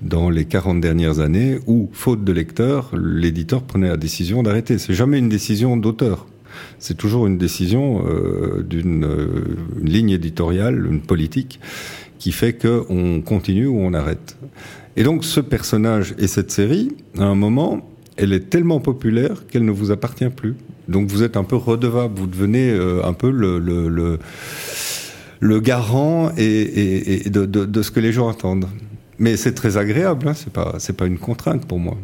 dans 0.00 0.30
les 0.30 0.46
40 0.46 0.80
dernières 0.80 1.20
années 1.20 1.58
où, 1.66 1.90
faute 1.92 2.24
de 2.24 2.32
lecteur, 2.32 2.90
l'éditeur 2.96 3.62
prenait 3.62 3.88
la 3.88 3.98
décision 3.98 4.42
d'arrêter. 4.42 4.78
C'est 4.78 4.94
jamais 4.94 5.18
une 5.18 5.28
décision 5.28 5.76
d'auteur. 5.76 6.26
C'est 6.78 6.96
toujours 6.96 7.26
une 7.26 7.36
décision 7.36 8.04
euh, 8.06 8.62
d'une 8.62 9.04
euh, 9.04 9.56
ligne 9.82 10.10
éditoriale, 10.10 10.86
une 10.86 11.02
politique 11.02 11.60
qui 12.18 12.32
fait 12.32 12.54
qu'on 12.54 13.20
continue 13.20 13.66
ou 13.66 13.78
on 13.78 13.94
arrête. 13.94 14.36
Et 14.98 15.04
donc 15.04 15.24
ce 15.24 15.38
personnage 15.38 16.16
et 16.18 16.26
cette 16.26 16.50
série, 16.50 16.90
à 17.18 17.22
un 17.22 17.36
moment, 17.36 17.88
elle 18.16 18.32
est 18.32 18.50
tellement 18.50 18.80
populaire 18.80 19.46
qu'elle 19.46 19.64
ne 19.64 19.70
vous 19.70 19.92
appartient 19.92 20.28
plus. 20.28 20.56
Donc 20.88 21.06
vous 21.06 21.22
êtes 21.22 21.36
un 21.36 21.44
peu 21.44 21.54
redevable, 21.54 22.18
vous 22.18 22.26
devenez 22.26 22.70
euh, 22.70 23.06
un 23.06 23.12
peu 23.12 23.30
le, 23.30 23.60
le, 23.60 24.18
le, 25.38 25.60
garant 25.60 26.32
et, 26.36 27.26
et, 27.26 27.30
de, 27.30 27.46
de, 27.46 27.64
de, 27.64 27.82
ce 27.82 27.92
que 27.92 28.00
les 28.00 28.10
gens 28.10 28.28
attendent. 28.28 28.66
Mais 29.20 29.36
c'est 29.36 29.54
très 29.54 29.76
agréable, 29.76 30.26
hein, 30.26 30.34
c'est 30.34 30.52
pas, 30.52 30.78
pas 30.96 31.06
une 31.06 31.18
contrainte 31.18 31.64
pour 31.64 31.78
moi. 31.78 31.96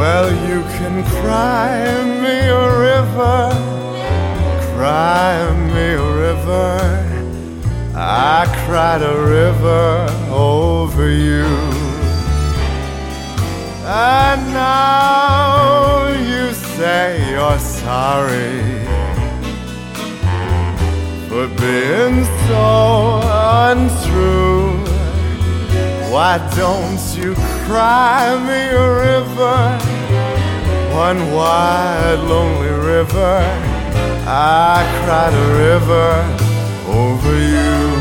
Well, 0.00 0.30
you 0.48 0.62
can 0.78 1.04
cry 1.20 1.76
me 2.24 2.36
a 2.48 2.68
river, 2.88 3.50
cry 4.74 5.36
me 5.74 5.88
a 5.92 6.10
river. 6.24 6.72
I 7.94 8.46
cried 8.64 9.02
a 9.02 9.14
river 9.20 10.08
over 10.30 11.06
you. 11.10 11.44
And 13.84 14.40
now 14.54 16.08
you 16.08 16.54
say 16.54 17.32
you're 17.32 17.58
sorry 17.58 18.56
for 21.28 21.46
being 21.60 22.24
so 22.48 23.20
untrue. 23.68 24.80
Why 26.10 26.38
don't 26.56 26.98
you 27.14 27.34
cry 27.66 28.36
me 28.48 28.62
a 28.74 28.88
river? 29.06 29.89
one 30.92 31.32
wide 31.32 32.18
lonely 32.18 32.70
river. 32.70 33.42
I 34.26 34.84
cried 35.04 35.34
a 35.34 35.48
river 35.66 36.10
over 36.86 37.34
you. 37.54 38.00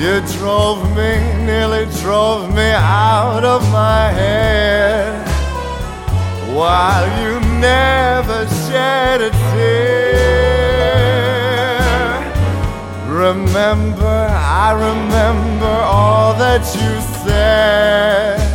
You 0.00 0.20
drove 0.38 0.80
me, 0.96 1.12
nearly 1.44 1.86
drove 2.00 2.54
me 2.54 2.70
out 2.72 3.44
of 3.44 3.62
my 3.70 4.10
head 4.10 5.28
while 6.54 7.06
you 7.20 7.40
never 7.60 8.46
shed 8.66 9.20
a 9.20 9.30
tear. 9.30 10.20
Remember, 13.08 14.28
I 14.66 14.72
remember 14.72 15.66
all 15.66 16.34
that 16.34 16.62
you 16.74 17.00
said. 17.24 18.49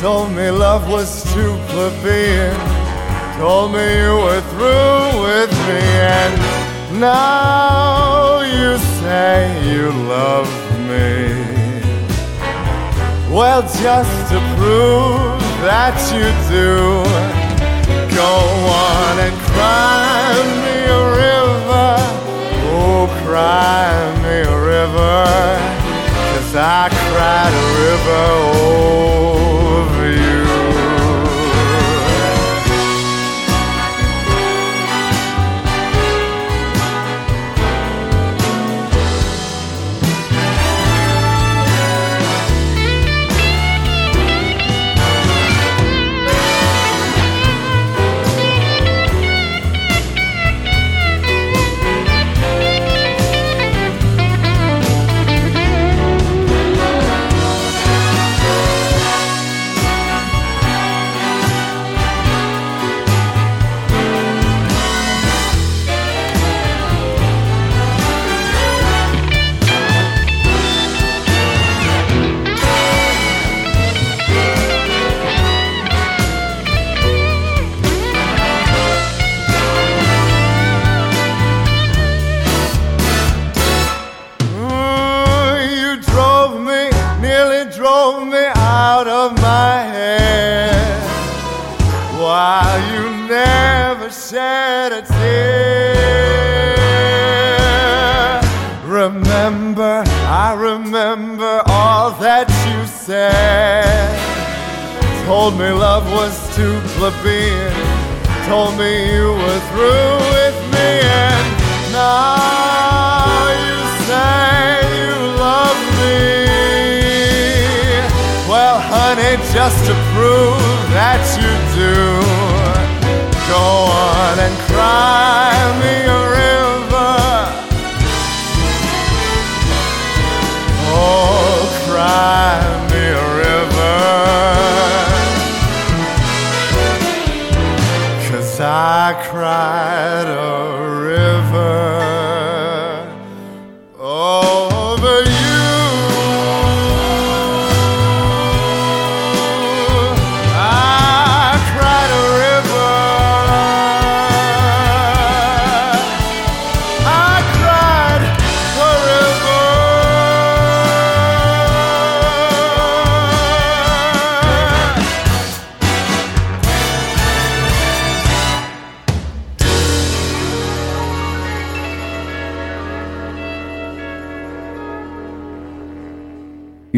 Told 0.00 0.30
me 0.32 0.50
love 0.50 0.90
was 0.90 1.24
too 1.32 1.56
plebeian. 1.68 2.54
Told 3.38 3.72
me 3.72 3.98
you 4.02 4.14
were 4.26 4.42
through 4.52 5.22
with 5.24 5.50
me, 5.66 5.80
and 6.20 7.00
now 7.00 8.40
you 8.40 8.76
say 9.00 9.48
you 9.72 9.90
love 10.06 10.50
me. 10.90 11.32
Well, 13.34 13.62
just 13.62 14.30
to 14.30 14.38
prove 14.58 15.40
that 15.64 15.96
you 16.12 16.28
do, 16.52 17.02
go 18.14 18.32
on 18.92 19.14
and 19.26 19.36
cry 19.48 20.36
me 20.62 20.76
a 20.92 21.04
river. 21.24 21.96
Oh, 22.68 23.08
cry 23.24 23.92
me 24.22 24.36
a 24.44 24.58
river. 24.60 25.24
Cause 26.32 26.54
I 26.54 26.88
cried 27.08 27.52
a 27.52 27.66
river. 27.80 28.26
Oh. 28.52 29.35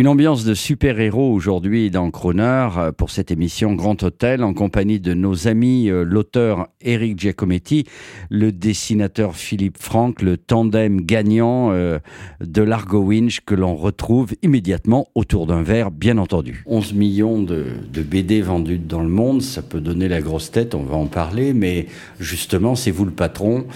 Une 0.09 0.13
ambiance 0.13 0.47
de 0.47 0.55
super-héros 0.55 1.31
aujourd'hui 1.35 1.91
dans 1.91 2.11
Croner 2.11 2.69
euh, 2.79 2.93
pour 2.93 3.11
cette 3.11 3.31
émission 3.31 3.75
Grand 3.75 4.03
Hôtel 4.03 4.43
en 4.43 4.55
compagnie 4.55 5.01
de 5.01 5.13
nos 5.13 5.49
amis 5.49 5.91
euh, 5.91 6.03
l'auteur 6.03 6.69
Eric 6.81 7.19
Giacometti, 7.19 7.85
le 8.31 8.51
dessinateur 8.51 9.37
Philippe 9.37 9.77
Franck, 9.77 10.23
le 10.23 10.39
tandem 10.39 11.03
gagnant 11.03 11.73
euh, 11.73 11.99
de 12.41 12.63
l'Argo 12.63 13.01
Winch 13.01 13.41
que 13.45 13.55
l'on 13.55 13.77
retrouve 13.77 14.33
immédiatement 14.41 15.09
autour 15.15 15.47
d'un 15.47 15.63
verre, 15.63 15.91
bien 15.91 16.17
entendu. 16.17 16.65
11 16.65 16.95
millions 16.95 17.43
de, 17.43 17.67
BD 17.93 18.41
vendus 18.41 18.79
dans 18.79 19.03
le 19.03 19.11
monde, 19.11 19.43
ça 19.43 19.61
peut 19.61 19.83
donner 19.83 20.09
la 20.09 20.23
grosse 20.23 20.51
tête, 20.51 20.75
on 20.75 20.85
va 20.85 20.97
en 20.97 21.05
parler, 21.05 21.53
mais 21.53 21.85
justement, 22.19 22.77
c'est 22.77 22.93
vous 22.93 23.05
le 23.05 23.11
patron. 23.11 23.67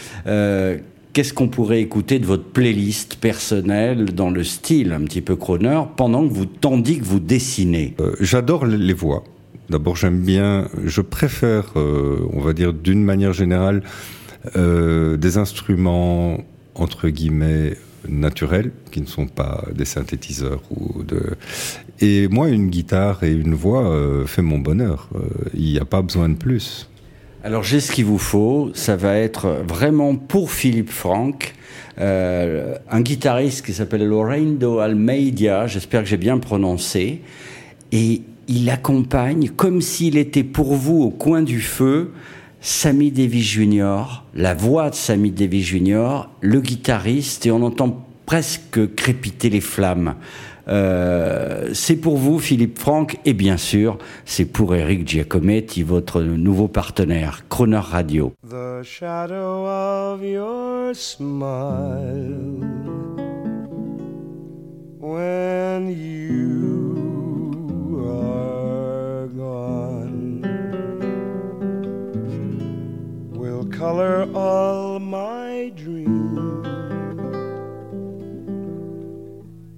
Qu'est-ce 1.13 1.35
qu'on 1.35 1.49
pourrait 1.49 1.83
écouter 1.83 2.19
de 2.19 2.25
votre 2.25 2.45
playlist 2.45 3.17
personnelle 3.17 4.15
dans 4.15 4.31
le 4.31 4.43
style 4.45 4.93
un 4.93 5.03
petit 5.03 5.21
peu 5.21 5.37
Croner 5.37 5.83
pendant 5.95 6.27
que 6.27 6.33
vous 6.33 6.47
tandis 6.47 7.01
que 7.01 7.05
vous 7.05 7.21
dessinez? 7.21 7.95
Euh, 8.01 8.15
J'adore 8.21 8.65
les 8.65 8.95
voix. 8.95 9.23
D'abord, 9.69 9.95
j'aime 9.95 10.21
bien, 10.21 10.69
je 10.87 11.03
préfère, 11.03 11.73
euh, 11.77 12.21
on 12.33 12.41
va 12.41 12.55
dire 12.55 12.73
d'une 12.73 13.05
manière 13.05 13.35
générale, 13.35 13.83
euh, 14.57 15.19
des 15.19 15.37
instruments 15.37 16.39
entre 16.75 17.11
guillemets 17.11 17.77
naturels, 18.09 18.73
qui 18.91 19.03
ne 19.03 19.07
sont 19.07 19.27
pas 19.27 19.67
des 19.75 19.85
synthétiseurs 19.85 20.63
ou 20.71 21.03
de. 21.03 21.37
Et 22.01 22.27
moi, 22.29 22.49
une 22.49 22.71
guitare 22.71 23.23
et 23.23 23.33
une 23.33 23.55
voix 23.55 23.95
fait 24.27 24.43
mon 24.43 24.59
bonheur. 24.59 25.11
Il 25.55 25.65
n'y 25.65 25.79
a 25.79 25.85
pas 25.85 26.01
besoin 26.01 26.31
de 26.31 26.35
plus. 26.35 26.89
Alors 27.45 27.65
j'ai 27.65 27.81
ce 27.81 27.91
qu'il 27.91 28.05
vous 28.05 28.19
faut, 28.19 28.71
ça 28.73 28.95
va 28.95 29.17
être 29.17 29.65
vraiment 29.67 30.15
pour 30.15 30.53
Philippe 30.53 30.91
Franck, 30.91 31.55
euh, 31.99 32.77
un 32.89 33.01
guitariste 33.01 33.67
qui 33.67 33.73
s'appelle 33.73 34.07
Lorendo 34.07 34.79
Almeida, 34.79 35.67
j'espère 35.67 36.05
que 36.05 36.09
j'ai 36.09 36.17
bien 36.19 36.39
prononcé, 36.39 37.21
et 37.91 38.23
il 38.47 38.71
accompagne 38.71 39.49
comme 39.49 39.81
s'il 39.81 40.19
était 40.19 40.45
pour 40.45 40.75
vous 40.75 41.03
au 41.03 41.11
coin 41.11 41.43
du 41.43 41.61
feu 41.61 42.13
Sammy 42.61 43.11
Davis 43.11 43.45
Jr., 43.45 44.23
la 44.37 44.55
voix 44.55 44.91
de 44.91 44.95
Sammy 44.95 45.33
Davis 45.33 45.67
Jr., 45.67 46.29
le 46.41 46.61
guitariste, 46.61 47.45
et 47.47 47.51
on 47.51 47.65
entend 47.65 48.07
presque 48.25 48.95
crépiter 48.95 49.51
les 49.51 49.61
flammes. 49.61 50.15
Euh, 50.69 51.71
c'est 51.73 51.97
pour 51.97 52.17
vous, 52.17 52.39
Philippe 52.39 52.79
Franck, 52.79 53.19
et 53.25 53.33
bien 53.35 53.57
sûr, 53.57 53.99
c'est 54.25 54.45
pour 54.45 54.75
Eric 54.75 55.09
Giacometti, 55.09 55.83
votre 55.83 56.23
nouveau 56.23 56.69
partenaire, 56.69 57.45
Croner 57.49 57.79
Radio. 57.79 58.33
The 58.49 58.83
shadow 58.83 59.67
of 59.67 60.23
your 60.25 60.95
smile 60.95 62.23
when 65.01 65.89
you 65.91 66.93
are 68.07 69.27
gone 69.29 70.43
will 73.35 73.65
color 73.71 74.29
all 74.35 75.01
my 75.01 75.73
dreams 75.77 76.12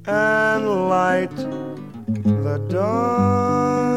and 0.06 0.88
light 0.88 1.34
the 1.36 2.58
dawn. 2.68 3.94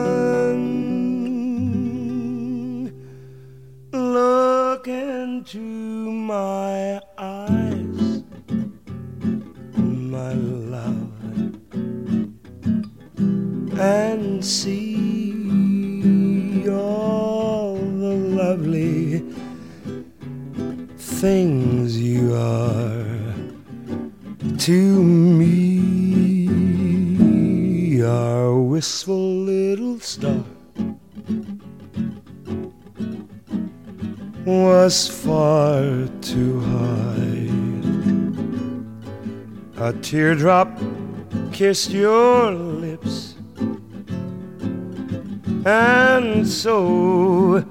Look 3.91 4.88
into 4.88 5.60
my 5.60 7.02
eyes, 7.17 8.24
my 9.76 10.34
love, 10.34 11.12
and 13.80 14.46
see 14.46 15.28
all 16.70 17.76
the 17.76 18.15
lovely 18.41 19.24
things 20.98 22.00
you 22.00 22.34
are 22.34 23.06
to 24.58 25.04
me. 25.04 25.77
Wistful 28.78 29.28
little 29.54 30.00
star 30.00 30.44
was 34.46 35.08
far 35.08 36.08
too 36.22 36.60
high. 36.60 37.50
A 39.88 39.94
teardrop 39.94 40.70
kissed 41.52 41.90
your 41.90 42.52
lips, 42.52 43.34
and 45.66 46.48
so 46.48 47.66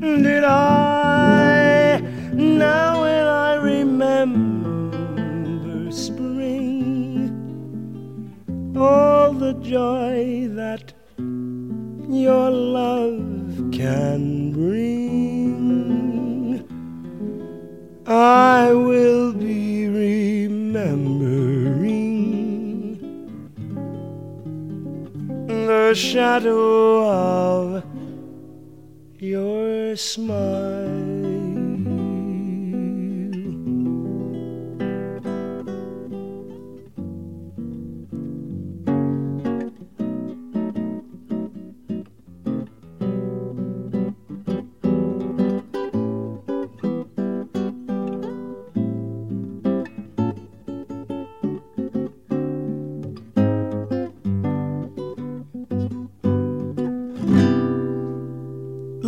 did 0.00 0.42
I. 0.42 2.00
Now 2.32 3.02
when 3.02 3.24
I 3.24 3.54
remember 3.54 4.53
all 8.76 9.32
the 9.32 9.54
joy 9.54 10.48
that 10.50 10.92
your 11.18 12.50
love 12.50 13.70
can 13.72 14.52
bring, 14.52 15.04
I 18.06 18.72
will 18.72 19.32
be 19.32 19.88
remembering 19.88 20.94
the 25.46 25.94
shadow 25.94 27.08
of 27.08 27.84
your 29.18 29.96
smile. 29.96 31.03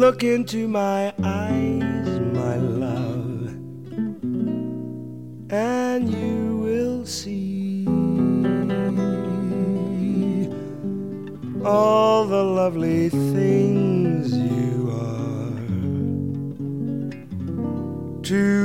look 0.07 0.23
into 0.23 0.69
my 0.69 1.13
eyes, 1.25 2.21
my 2.33 2.55
love, 2.55 3.49
and 5.51 6.09
you 6.09 6.59
will 6.59 7.05
see 7.05 7.85
all 11.65 12.25
the 12.25 12.45
lovely 12.61 13.09
things 13.09 14.33
you 14.33 14.89
are 14.93 15.59
to. 18.23 18.63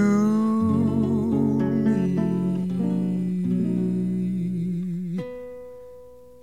me. 5.16 5.24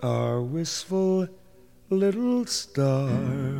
Our 0.02 0.42
wistful 0.42 1.28
little 1.88 2.46
star. 2.46 3.57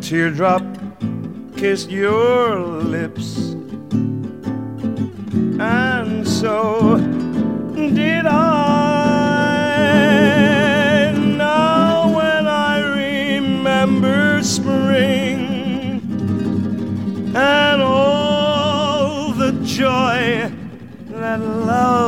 Teardrop 0.00 0.62
kissed 1.56 1.90
your 1.90 2.58
lips, 2.58 3.54
and 5.58 6.26
so 6.26 6.98
did 7.74 8.26
I. 8.26 8.66
Now, 11.36 12.14
when 12.14 12.46
I 12.46 12.78
remember 12.80 14.42
spring 14.42 15.40
and 17.34 17.82
all 17.82 19.32
the 19.32 19.52
joy 19.64 20.50
that 21.10 21.40
love 21.40 22.05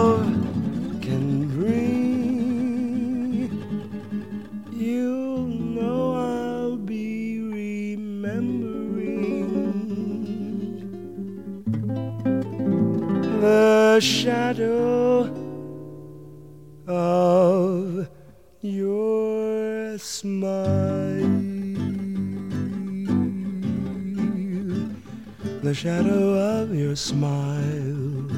the 13.98 14.02
shadow 14.02 15.24
of 16.86 18.08
your 18.60 19.98
smile. 19.98 21.34
The 25.64 25.74
shadow 25.74 26.34
of 26.60 26.72
your 26.72 26.94
smile. 26.94 28.30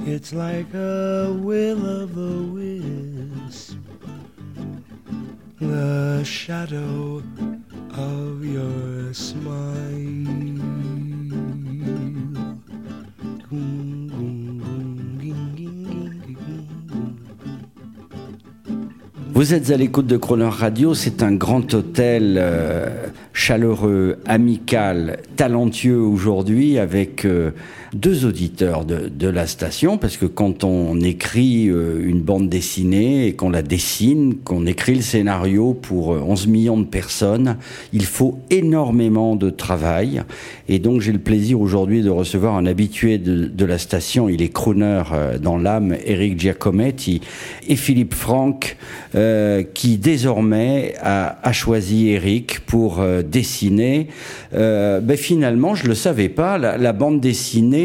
It's 0.00 0.34
like 0.34 0.74
a 0.74 1.32
will 1.40 2.02
of 2.02 2.14
the 2.14 2.36
wisp. 2.58 3.78
The 5.62 6.22
shadow 6.24 7.22
of 7.94 8.44
your 8.44 9.14
smile. 9.14 10.23
Vous 19.34 19.52
êtes 19.52 19.72
à 19.72 19.76
l'écoute 19.76 20.06
de 20.06 20.16
Croner 20.16 20.48
Radio, 20.48 20.94
c'est 20.94 21.20
un 21.20 21.32
grand 21.32 21.74
hôtel 21.74 22.36
euh, 22.38 22.88
chaleureux, 23.32 24.20
amical, 24.26 25.18
talentueux 25.34 25.98
aujourd'hui 25.98 26.78
avec 26.78 27.24
euh, 27.24 27.50
deux 27.94 28.26
auditeurs 28.26 28.84
de, 28.84 29.28
la 29.28 29.46
station 29.46 29.96
parce 29.96 30.16
que 30.16 30.26
quand 30.26 30.64
on 30.64 31.00
écrit 31.00 31.68
euh, 31.68 32.06
une 32.06 32.20
bande 32.20 32.48
dessinée 32.48 33.26
et 33.26 33.32
qu'on 33.32 33.48
la 33.48 33.62
dessine, 33.62 34.36
qu'on 34.44 34.66
écrit 34.66 34.94
le 34.94 35.00
scénario 35.00 35.72
pour 35.72 36.12
euh, 36.12 36.20
11 36.20 36.46
millions 36.48 36.78
de 36.78 36.84
personnes, 36.84 37.56
il 37.92 38.04
faut 38.04 38.38
énormément 38.50 39.34
de 39.34 39.48
travail 39.48 40.22
et 40.68 40.78
donc 40.78 41.00
j'ai 41.00 41.12
le 41.12 41.18
plaisir 41.18 41.60
aujourd'hui 41.60 42.02
de 42.02 42.10
recevoir 42.10 42.56
un 42.56 42.66
habitué 42.66 43.18
de, 43.18 43.64
la 43.64 43.78
station, 43.78 44.28
il 44.28 44.42
est 44.42 44.52
crooner 44.52 45.02
euh, 45.12 45.38
dans 45.38 45.56
l'âme, 45.56 45.96
Eric 46.04 46.38
Giacometti 46.38 47.20
et 47.66 47.76
Philippe 47.76 48.14
Franck 48.14 48.76
euh, 49.16 49.62
qui 49.62 49.96
désormais 49.96 50.94
a, 51.00 51.52
choisi 51.52 52.08
Eric 52.08 52.60
pour 52.66 53.00
euh, 53.00 53.22
dessiner. 53.22 54.08
Euh, 54.54 54.98
ben 54.98 55.16
finalement, 55.16 55.76
je 55.76 55.86
le 55.86 55.94
savais 55.94 56.28
pas, 56.28 56.58
la 56.58 56.92
bande 56.92 57.20
dessinée 57.20 57.83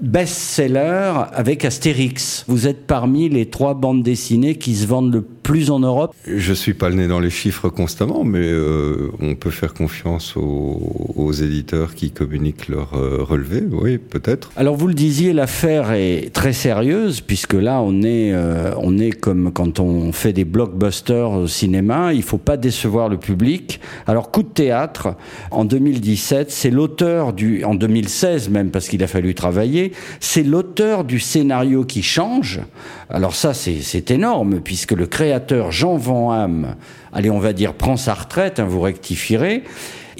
best-seller 0.00 1.12
avec 1.32 1.64
Astérix. 1.64 2.44
Vous 2.48 2.66
êtes 2.66 2.86
parmi 2.86 3.28
les 3.28 3.46
trois 3.46 3.74
bandes 3.74 4.02
dessinées 4.02 4.56
qui 4.56 4.74
se 4.74 4.86
vendent 4.86 5.12
le 5.12 5.22
plus 5.48 5.70
en 5.70 5.78
Europe. 5.78 6.14
Je 6.26 6.52
suis 6.52 6.74
pas 6.74 6.90
le 6.90 6.96
nez 6.96 7.08
dans 7.08 7.20
les 7.20 7.30
chiffres 7.30 7.70
constamment, 7.70 8.22
mais 8.22 8.44
euh, 8.44 9.10
on 9.18 9.34
peut 9.34 9.48
faire 9.48 9.72
confiance 9.72 10.36
aux, 10.36 11.14
aux 11.16 11.32
éditeurs 11.32 11.94
qui 11.94 12.10
communiquent 12.10 12.68
leur 12.68 12.92
euh, 12.92 13.22
relevé. 13.22 13.62
Oui, 13.72 13.96
peut-être. 13.96 14.50
Alors 14.56 14.76
vous 14.76 14.88
le 14.88 14.92
disiez, 14.92 15.32
l'affaire 15.32 15.92
est 15.92 16.34
très 16.34 16.52
sérieuse 16.52 17.22
puisque 17.22 17.54
là 17.54 17.80
on 17.80 18.02
est 18.02 18.34
euh, 18.34 18.74
on 18.76 18.98
est 18.98 19.10
comme 19.10 19.50
quand 19.50 19.80
on 19.80 20.12
fait 20.12 20.34
des 20.34 20.44
blockbusters 20.44 21.30
au 21.30 21.46
cinéma, 21.46 22.12
il 22.12 22.22
faut 22.22 22.36
pas 22.36 22.58
décevoir 22.58 23.08
le 23.08 23.16
public. 23.16 23.80
Alors 24.06 24.30
coup 24.30 24.42
de 24.42 24.48
théâtre 24.48 25.14
en 25.50 25.64
2017, 25.64 26.50
c'est 26.50 26.70
l'auteur 26.70 27.32
du 27.32 27.64
en 27.64 27.74
2016 27.74 28.50
même 28.50 28.70
parce 28.70 28.86
qu'il 28.86 29.02
a 29.02 29.06
fallu 29.06 29.34
travailler, 29.34 29.92
c'est 30.20 30.42
l'auteur 30.42 31.04
du 31.04 31.18
scénario 31.18 31.86
qui 31.86 32.02
change. 32.02 32.60
Alors 33.08 33.34
ça 33.34 33.54
c'est 33.54 33.80
c'est 33.80 34.10
énorme 34.10 34.60
puisque 34.60 34.92
le 34.92 35.06
créateur 35.06 35.37
Jean 35.70 35.96
Van 35.96 36.30
Hamme, 36.30 36.76
allez 37.12 37.30
on 37.30 37.38
va 37.38 37.52
dire 37.52 37.74
prend 37.74 37.96
sa 37.96 38.14
retraite, 38.14 38.60
hein, 38.60 38.66
vous 38.68 38.80
rectifierez. 38.80 39.64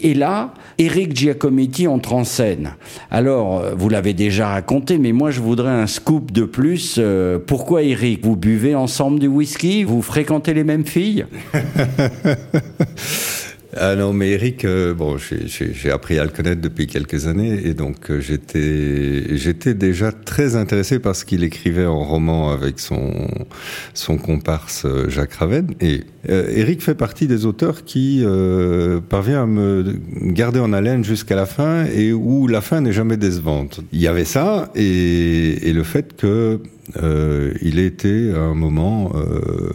Et 0.01 0.15
là, 0.15 0.55
Eric 0.79 1.17
Giacometti 1.17 1.89
entre 1.89 2.13
en 2.13 2.23
scène. 2.23 2.75
Alors, 3.11 3.59
euh, 3.59 3.75
vous 3.77 3.89
l'avez 3.89 4.15
déjà 4.15 4.49
raconté, 4.49 4.97
mais 4.99 5.13
moi 5.13 5.31
je 5.31 5.41
voudrais 5.41 5.73
un 5.73 5.89
scoop 5.89 6.31
de 6.31 6.45
plus. 6.45 6.97
Euh, 6.99 7.39
pourquoi 7.45 7.83
Eric 7.83 8.25
Vous 8.25 8.37
buvez 8.37 8.77
ensemble 8.77 9.19
du 9.19 9.27
whisky? 9.27 9.83
Vous 9.83 10.03
fréquentez 10.03 10.55
les 10.55 10.65
mêmes 10.65 10.87
filles? 10.87 11.27
Ah 13.77 13.95
non, 13.97 14.15
mais 14.15 14.31
Eric, 14.31 14.65
euh, 14.65 14.95
bon, 14.95 15.19
j'ai- 15.19 15.91
appris 15.91 16.19
à 16.19 16.25
le 16.25 16.31
connaître 16.31 16.61
depuis 16.63 16.87
quelques 16.87 17.27
années 17.27 17.67
et 17.67 17.75
donc 17.75 18.11
euh, 18.11 18.19
j'étais 18.21 19.75
déjà 19.75 20.11
très 20.11 20.57
intéressé 20.57 20.99
par 20.99 21.15
ce 21.15 21.27
qu'il 21.27 21.45
écrivait 21.45 21.85
en 21.85 22.03
roman 22.03 22.51
avec 22.51 22.81
son 22.81 23.29
son 23.93 24.17
comparse 24.17 24.85
euh, 24.87 25.11
Jacques 25.11 25.35
Raven. 25.35 25.75
Et 25.81 26.05
Eric 26.29 26.83
fait 26.83 26.95
partie 26.95 27.27
des 27.27 27.47
auteurs 27.47 27.85
qui 27.85 28.23
parvient 29.09 29.45
à 29.45 29.47
me 29.47 29.95
garder 30.33 30.61
en 30.61 30.73
haleine 30.75 31.03
jusqu'à 31.05 31.37
la 31.37 31.47
fin 31.47 31.87
et 31.87 32.13
où 32.13 32.47
la 32.49 32.61
fin 32.61 32.81
n'est 32.83 32.93
jamais 32.93 33.17
décevante. 33.17 33.81
Il 33.93 34.01
y 34.01 34.07
avait 34.09 34.27
ça 34.27 34.71
et 34.75 35.73
le 35.73 35.83
fait 35.85 36.15
que 36.17 36.61
euh, 36.97 37.53
il 37.63 37.79
était 37.79 38.33
à 38.35 38.41
un 38.41 38.55
moment 38.55 39.13
euh, 39.15 39.71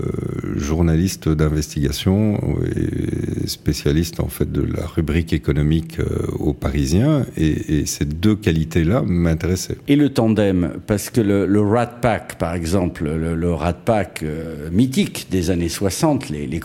journaliste 0.55 1.29
d'investigation 1.29 2.39
et 2.75 3.47
spécialiste 3.47 4.19
en 4.19 4.27
fait 4.27 4.51
de 4.51 4.61
la 4.61 4.85
rubrique 4.85 5.33
économique 5.33 5.99
euh, 5.99 6.27
au 6.39 6.53
Parisien 6.53 7.25
et, 7.37 7.79
et 7.79 7.85
ces 7.85 8.05
deux 8.05 8.35
qualités-là 8.35 9.03
m'intéressaient. 9.05 9.77
Et 9.87 9.95
le 9.95 10.09
tandem 10.09 10.73
Parce 10.87 11.09
que 11.09 11.21
le, 11.21 11.45
le 11.45 11.61
Rat 11.61 11.87
Pack, 12.01 12.37
par 12.37 12.53
exemple, 12.53 13.05
le, 13.05 13.35
le 13.35 13.53
Rat 13.53 13.73
Pack 13.73 14.21
euh, 14.23 14.69
mythique 14.71 15.27
des 15.29 15.49
années 15.49 15.69
60, 15.69 16.29
les, 16.29 16.47
les 16.47 16.59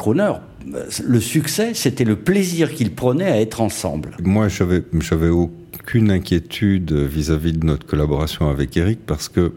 le 1.05 1.21
succès, 1.21 1.73
c'était 1.75 2.05
le 2.05 2.17
plaisir 2.17 2.73
qu'ils 2.73 2.93
prenaient 2.93 3.31
à 3.31 3.41
être 3.41 3.61
ensemble. 3.61 4.11
Moi, 4.23 4.49
j'avais 4.49 4.83
j'avais 5.01 5.29
aucune 5.29 6.11
inquiétude 6.11 6.93
vis-à-vis 6.93 7.53
de 7.53 7.65
notre 7.67 7.87
collaboration 7.87 8.49
avec 8.49 8.77
Eric 8.77 9.01
parce 9.07 9.29
que 9.29 9.53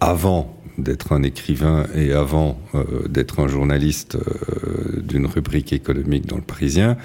avant 0.00 0.54
d'être 0.78 1.12
un 1.12 1.22
écrivain 1.24 1.86
et 1.94 2.12
avant 2.12 2.60
euh, 2.74 2.84
d'être 3.08 3.40
un 3.40 3.48
journaliste 3.48 4.16
euh, 4.16 5.00
d'une 5.02 5.26
rubrique 5.26 5.72
économique 5.72 6.26
dans 6.26 6.36
le 6.36 6.42
Parisien, 6.42 6.96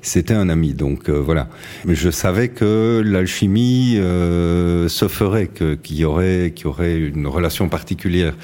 c'était 0.00 0.34
un 0.34 0.48
ami. 0.48 0.72
Donc 0.72 1.10
euh, 1.10 1.12
voilà. 1.20 1.48
Je 1.86 2.10
savais 2.10 2.48
que 2.48 3.02
l'alchimie 3.04 3.96
se 3.96 5.08
ferait, 5.08 5.48
que- 5.48 5.74
qu'il 5.74 5.96
y 5.98 6.04
aurait, 6.04 6.52
qu'il 6.54 6.64
y 6.64 6.68
aurait 6.68 6.96
une 6.98 7.26
relation 7.26 7.68
particulière. 7.68 8.34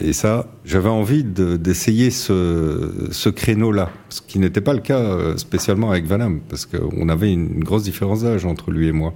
Et 0.00 0.12
ça, 0.12 0.46
j'avais 0.64 0.88
envie 0.88 1.24
de- 1.24 1.56
d'essayer 1.56 2.10
ce, 2.10 3.28
créneau-là, 3.28 3.90
ce 4.10 4.20
qui 4.22 4.38
n'était 4.38 4.60
pas 4.60 4.72
le 4.72 4.80
cas 4.80 4.98
euh, 4.98 5.36
spécialement 5.36 5.90
avec 5.90 6.06
Van 6.06 6.18
Damme, 6.18 6.40
parce 6.48 6.66
qu'on 6.66 7.08
avait 7.08 7.32
une 7.32 7.64
grosse 7.64 7.82
différence 7.82 8.22
d'âge 8.22 8.44
entre 8.44 8.70
lui 8.70 8.86
et 8.88 8.92
moi. 8.92 9.12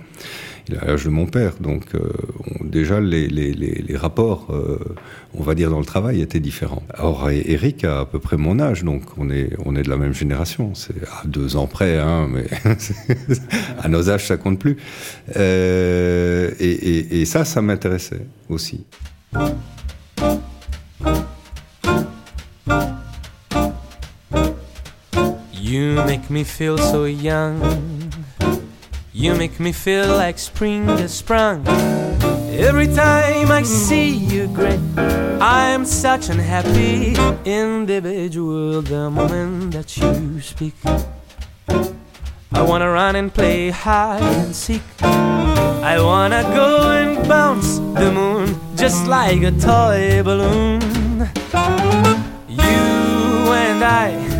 Il 0.69 0.77
a 0.77 0.85
l'âge 0.85 1.05
de 1.05 1.11
mon 1.11 1.27
père, 1.27 1.55
donc 1.61 1.95
euh, 1.95 2.01
déjà 2.65 3.01
les, 3.01 3.85
rapports, 3.95 4.49
euh, 4.51 4.79
on 5.35 5.43
va 5.43 5.55
dire 5.55 5.71
dans 5.71 5.79
le 5.81 5.85
travail, 5.85 6.21
étaient 6.21 6.41
différents. 6.41 6.83
Or, 6.99 7.31
Eric 7.31 7.85
a 7.85 8.01
à 8.01 8.05
peu 8.05 8.19
près 8.19 8.37
mon 8.37 8.59
âge, 8.61 8.85
donc 8.85 9.03
on 9.19 9.31
est, 9.31 9.51
on 9.65 9.77
est 9.77 9.83
de 9.83 9.91
la 9.91 9.97
même 9.97 10.15
génération. 10.15 10.75
C'est 10.75 11.03
à 11.05 11.27
deux 11.27 11.57
ans 11.57 11.67
près, 11.67 11.99
hein, 11.99 12.29
mais 12.33 12.47
à 13.81 13.89
nos 13.89 14.09
âges, 14.11 14.27
ça 14.27 14.37
compte 14.37 14.59
plus. 14.59 14.77
Et 15.37 17.25
ça, 17.25 17.45
ça 17.45 17.63
m'intéressait 17.63 18.27
aussi. 18.49 18.85
You 25.93 26.03
make 26.07 26.31
me 26.31 26.43
feel 26.43 26.79
so 26.79 27.05
young. 27.05 27.61
You 29.13 29.35
make 29.35 29.61
me 29.61 29.73
feel 29.73 30.07
like 30.07 30.39
spring 30.39 30.87
has 30.87 31.13
sprung. 31.13 31.69
Every 32.49 32.87
time 32.87 33.53
I 33.53 33.63
see 33.63 34.09
you 34.09 34.47
grin, 34.47 34.81
I'm 35.39 35.85
such 35.85 36.31
an 36.31 36.39
happy 36.39 37.15
individual. 37.45 38.81
The 38.81 39.11
moment 39.11 39.75
that 39.75 39.95
you 39.99 40.41
speak, 40.41 40.77
I 42.53 42.63
wanna 42.63 42.91
run 42.91 43.15
and 43.17 43.29
play 43.31 43.69
hide 43.69 44.23
and 44.23 44.57
seek. 44.57 44.81
I 45.03 46.01
wanna 46.01 46.43
go 46.55 46.91
and 46.91 47.29
bounce 47.29 47.77
the 48.01 48.11
moon 48.11 48.59
just 48.77 49.07
like 49.07 49.43
a 49.43 49.51
toy 49.51 50.23
balloon. 50.23 50.81
You 52.49 52.81
and 53.67 53.85
I, 53.85 54.32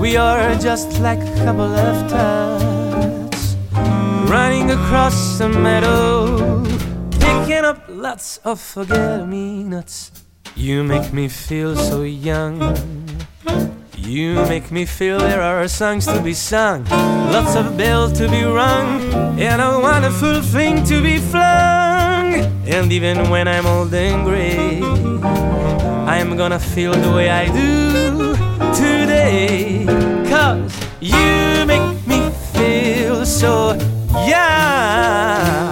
we 0.00 0.16
are 0.16 0.54
just 0.54 0.98
like 1.00 1.20
a 1.20 1.34
couple 1.44 1.60
of 1.60 2.10
tots 2.10 3.56
running 4.30 4.70
across 4.70 5.36
the 5.36 5.46
meadow, 5.46 6.64
picking 7.20 7.64
up 7.66 7.84
lots 7.86 8.38
of 8.38 8.58
forget 8.58 9.28
me 9.28 9.62
nots. 9.62 10.10
You 10.56 10.84
make 10.84 11.12
me 11.12 11.28
feel 11.28 11.76
so 11.76 12.02
young. 12.02 12.56
You 13.98 14.34
make 14.48 14.70
me 14.72 14.86
feel 14.86 15.18
there 15.18 15.42
are 15.42 15.68
songs 15.68 16.06
to 16.06 16.20
be 16.22 16.32
sung, 16.32 16.84
lots 17.30 17.54
of 17.54 17.76
bells 17.76 18.12
to 18.14 18.28
be 18.28 18.42
rung, 18.42 19.02
and 19.38 19.60
a 19.60 19.78
wonderful 19.78 20.40
thing 20.40 20.82
to 20.84 21.02
be 21.02 21.18
flung. 21.18 22.48
And 22.64 22.90
even 22.90 23.28
when 23.28 23.46
I'm 23.46 23.66
old 23.66 23.92
and 23.92 24.24
gray, 24.24 24.80
I'm 26.08 26.38
gonna 26.38 26.58
feel 26.58 26.92
the 26.92 27.12
way 27.12 27.28
I 27.28 27.52
do 27.52 28.49
today. 28.74 29.84
Cause 30.28 30.72
you 31.00 31.64
make 31.66 32.06
me 32.06 32.30
feel 32.52 33.24
so 33.24 33.74
young. 34.26 35.69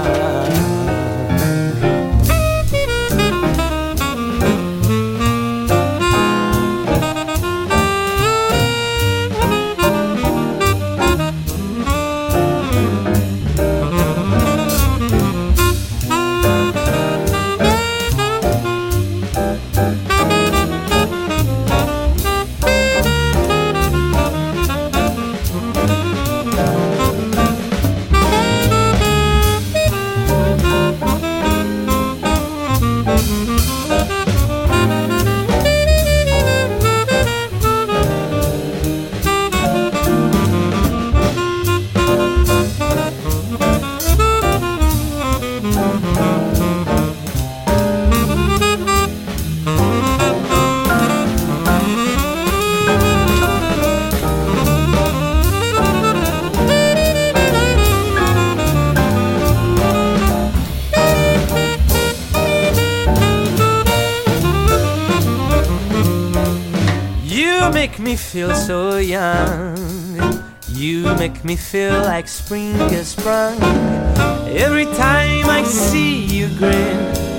Feel 68.38 68.55
so 68.55 68.98
young. 68.98 69.77
You 70.68 71.12
make 71.16 71.44
me 71.44 71.57
feel 71.57 71.98
like 72.03 72.29
spring 72.29 72.72
has 72.94 73.09
sprung. 73.09 73.59
Every 74.46 74.85
time 74.85 75.51
I 75.51 75.64
see 75.64 76.24
you 76.24 76.46
grin, 76.57 76.98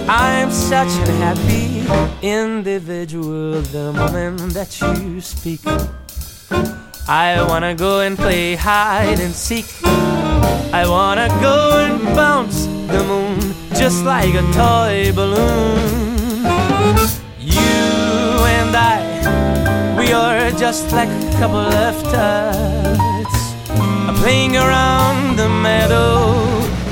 I'm 0.09 0.51
such 0.51 0.91
a 1.07 1.11
happy 1.23 1.87
individual. 2.21 3.61
The 3.61 3.93
moment 3.93 4.53
that 4.55 4.71
you 4.81 5.21
speak, 5.21 5.61
I 7.07 7.45
wanna 7.47 7.75
go 7.75 8.01
and 8.01 8.17
play 8.17 8.55
hide 8.55 9.21
and 9.21 9.33
seek. 9.33 9.69
I 10.73 10.83
wanna 10.85 11.29
go 11.39 11.79
and 11.79 12.03
bounce 12.13 12.65
the 12.91 13.01
moon 13.07 13.39
just 13.73 14.03
like 14.03 14.33
a 14.33 14.45
toy 14.51 15.13
balloon. 15.15 15.88
Just 20.59 20.91
like 20.91 21.07
a 21.07 21.31
couple 21.39 21.55
of 21.55 21.95
tots 22.11 23.53
playing 24.19 24.57
around 24.57 25.37
the 25.37 25.47
meadow, 25.47 26.35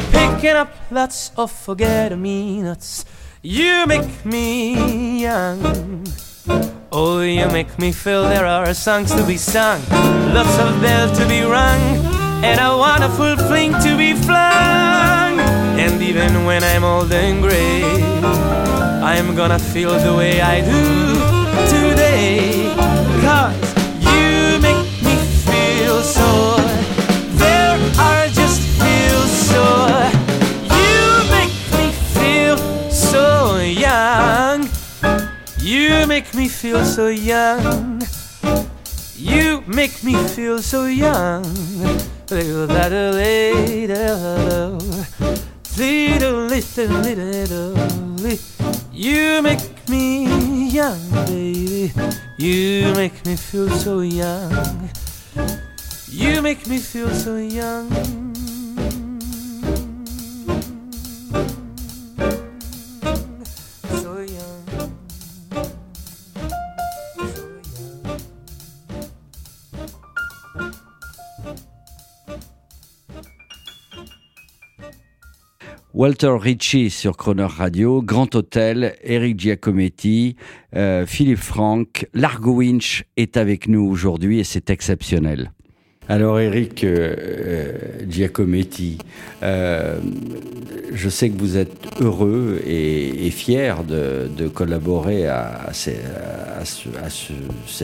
picking 0.09 0.55
up 0.55 0.71
lots 0.89 1.31
of 1.35 1.51
forget-me-nots. 1.51 3.03
You 3.41 3.85
make 3.85 4.23
me 4.23 5.21
young. 5.23 6.05
Oh, 6.93 7.19
you 7.19 7.45
make 7.49 7.77
me 7.77 7.91
feel 7.91 8.23
there 8.23 8.45
are 8.45 8.73
songs 8.73 9.13
to 9.13 9.23
be 9.27 9.35
sung, 9.35 9.81
lots 10.33 10.57
of 10.59 10.81
bells 10.81 11.19
to 11.19 11.27
be 11.27 11.41
rung, 11.41 11.81
and 12.45 12.61
a 12.61 12.77
wonderful 12.77 13.35
fling 13.47 13.73
to 13.83 13.97
be 13.97 14.13
flung. 14.13 15.41
And 15.77 16.01
even 16.01 16.45
when 16.45 16.63
I'm 16.63 16.85
old 16.85 17.11
and 17.11 17.41
gray, 17.41 17.83
I'm 19.03 19.35
gonna 19.35 19.59
feel 19.59 19.99
the 19.99 20.15
way 20.15 20.39
I 20.39 20.61
do. 20.61 21.26
Cause 23.27 23.59
you 23.99 24.57
make 24.61 24.87
me 25.03 25.17
feel 25.43 26.01
so. 26.01 26.55
There 27.35 27.77
I 27.99 28.31
just 28.31 28.61
feel 28.79 29.21
so. 29.49 29.63
You 30.79 31.27
make 31.35 31.55
me 31.75 31.91
feel 32.15 32.57
so 32.89 33.57
young. 33.59 34.69
You 35.59 36.07
make 36.07 36.33
me 36.33 36.47
feel 36.47 36.85
so 36.85 37.07
young. 37.09 38.01
You 39.17 39.61
make 39.67 40.01
me 40.05 40.15
feel 40.29 40.61
so 40.61 40.85
young. 40.85 41.43
Little, 42.29 42.65
little, 42.65 43.11
little, 43.11 44.79
little, 45.77 46.47
little, 46.47 46.87
little, 46.87 47.71
little. 48.23 48.71
You 48.91 49.41
make 49.43 49.87
me 49.87 50.69
young, 50.69 50.99
baby. 51.27 51.93
You 52.37 52.93
make 52.95 53.25
me 53.25 53.35
feel 53.35 53.69
so 53.69 54.01
young. 54.01 54.89
You 56.09 56.41
make 56.41 56.67
me 56.67 56.79
feel 56.79 57.09
so 57.09 57.37
young. 57.37 57.89
Walter 75.97 76.37
Ritchie 76.39 76.91
sur 76.91 77.17
Croner 77.17 77.47
Radio, 77.49 78.03
Grand 78.03 78.35
Hôtel, 78.35 78.95
Eric 79.01 79.39
Giacometti, 79.39 80.35
euh, 80.75 81.07
Philippe 81.07 81.39
Franck, 81.39 82.05
Largo 82.13 82.57
Winch 82.57 83.03
est 83.17 83.35
avec 83.35 83.67
nous 83.67 83.81
aujourd'hui 83.81 84.37
et 84.37 84.43
c'est 84.43 84.69
exceptionnel. 84.69 85.53
Alors 86.09 86.39
Eric 86.39 86.85
euh, 86.85 87.15
euh, 87.19 87.73
Giacometti, 88.09 88.97
euh, 89.43 89.99
je 90.93 91.09
sais 91.09 91.29
que 91.29 91.37
vous 91.37 91.57
êtes 91.57 91.75
heureux 91.99 92.61
et, 92.65 93.29
fier 93.29 93.83
de, 93.83 94.47
collaborer 94.47 95.27
à, 95.27 95.69
cette 95.73 95.99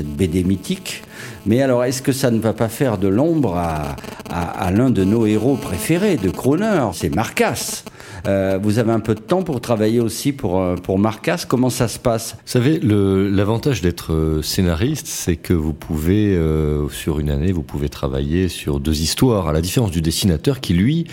BD 0.07 0.45
mythique, 0.45 1.03
mais 1.45 1.61
alors 1.61 1.83
est-ce 1.83 2.01
que 2.01 2.13
ça 2.13 2.31
ne 2.31 2.39
va 2.39 2.53
pas 2.53 2.69
faire 2.69 2.97
de 2.97 3.09
l'ombre 3.09 3.57
à, 3.57 3.97
l'un 4.71 4.89
de 4.89 5.03
nos 5.03 5.25
héros 5.25 5.55
préférés 5.57 6.15
de 6.15 6.29
Croner, 6.29 6.87
c'est 6.93 7.13
Marcas. 7.13 7.83
Vous 8.25 8.79
avez 8.79 8.91
un 8.93 9.01
peu 9.01 9.15
de 9.15 9.19
temps 9.19 9.43
pour 9.43 9.59
travailler 9.59 9.99
aussi 9.99 10.31
pour, 10.31 10.63
pour 10.81 10.97
Marcas, 10.97 11.45
comment 11.47 11.69
ça 11.69 11.89
se 11.89 11.99
passe? 11.99 12.37
Vous 12.45 12.51
savez, 12.51 12.79
l'avantage 12.81 13.81
d'être 13.81 14.39
scénariste, 14.41 15.07
c'est 15.07 15.35
que 15.35 15.53
vous 15.53 15.73
pouvez, 15.73 16.39
sur 16.89 17.19
une 17.19 17.29
année, 17.29 17.51
vous 17.51 17.63
pouvez 17.63 17.89
travailler 17.89 18.12
sur 18.49 18.79
deux 18.79 19.01
histoires, 19.01 19.47
à 19.47 19.53
la 19.53 19.61
différence 19.61 19.91
du 19.91 20.01
dessinateur 20.01 20.59
qui, 20.61 20.73
lui, 20.73 21.05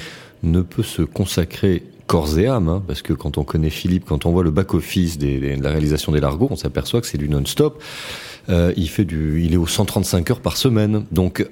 ne 0.43 0.63
peut 0.63 0.83
se 0.83 1.03
consacrer 1.03 1.83
corps 2.07 2.39
et 2.39 2.47
âme, 2.47 2.69
hein, 2.69 2.83
parce 2.87 3.03
que 3.03 3.13
quand 3.13 3.39
on 3.39 3.45
connaît 3.45 3.71
Philippe, 3.71 4.05
quand 4.07 4.27
on 4.27 4.33
voit 4.33 4.43
le 4.43 4.51
back-office 4.51 5.19
de 5.19 5.63
la 5.63 5.71
réalisation 5.71 6.11
des 6.11 6.21
Largos, 6.21 6.49
on 6.51 6.57
s'aperçoit 6.57 7.01
que 7.01 7.07
c'est 7.07 7.19
du 7.19 7.29
non-stop. 7.29 7.81
Euh, 8.49 8.73
il 8.77 8.89
fait 8.89 9.05
du, 9.05 9.45
il 9.45 9.53
est 9.55 9.57
aux 9.57 9.67
135 9.67 10.31
heures 10.31 10.41
par 10.41 10.57
semaine. 10.57 11.05
Donc, 11.13 11.47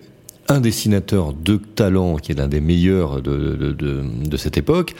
un 0.48 0.60
dessinateur 0.60 1.32
de 1.32 1.56
talent 1.56 2.16
qui 2.16 2.32
est 2.32 2.34
l'un 2.34 2.48
des 2.48 2.60
meilleurs 2.60 3.20
de, 3.22 3.56
de, 3.56 3.72
de, 3.72 4.02
de 4.24 4.36
cette 4.36 4.56
époque, 4.56 4.94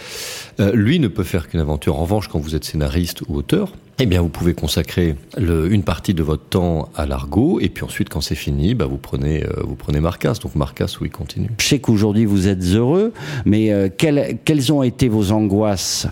euh, 0.61 0.73
lui 0.75 1.01
ne 1.01 1.09
peut 1.09 1.25
faire 1.25 1.49
qu'une 1.49 1.61
aventure. 1.61 1.97
En 1.97 2.03
revanche, 2.03 2.29
quand 2.29 2.39
vous 2.39 2.55
êtes 2.55 2.65
scénariste 2.65 3.23
ou 3.29 3.37
auteur, 3.37 3.73
eh 3.99 4.07
bien, 4.07 4.21
vous 4.21 4.29
pouvez 4.29 4.55
consacrer 4.55 5.17
le, 5.37 5.73
une 5.73 5.83
partie 5.83 6.15
de 6.15 6.23
votre 6.23 6.45
temps 6.45 6.89
à 6.95 7.07
l'argot, 7.07 7.59
et 7.61 7.69
puis 7.69 7.85
ensuite, 7.85 8.09
quand 8.09 8.21
c'est 8.21 8.37
fini, 8.37 8.75
bah, 8.75 8.87
vous 8.87 8.99
prenez, 8.99 9.45
euh, 9.45 9.63
vous 9.65 9.75
prenez 9.75 10.01
Marcas. 10.01 10.35
Donc 10.43 10.55
Marcas, 10.55 10.97
oui, 11.01 11.11
continue. 11.11 11.51
Je 11.59 11.65
sais 11.65 11.79
qu'aujourd'hui 11.81 12.25
vous 12.25 12.47
êtes 12.47 12.63
heureux, 12.63 13.13
mais 13.45 13.73
euh, 13.73 13.89
quelles, 13.97 14.39
quelles 14.45 14.73
ont 14.73 14.83
été 14.83 15.09
vos 15.09 15.33
angoisses 15.33 16.07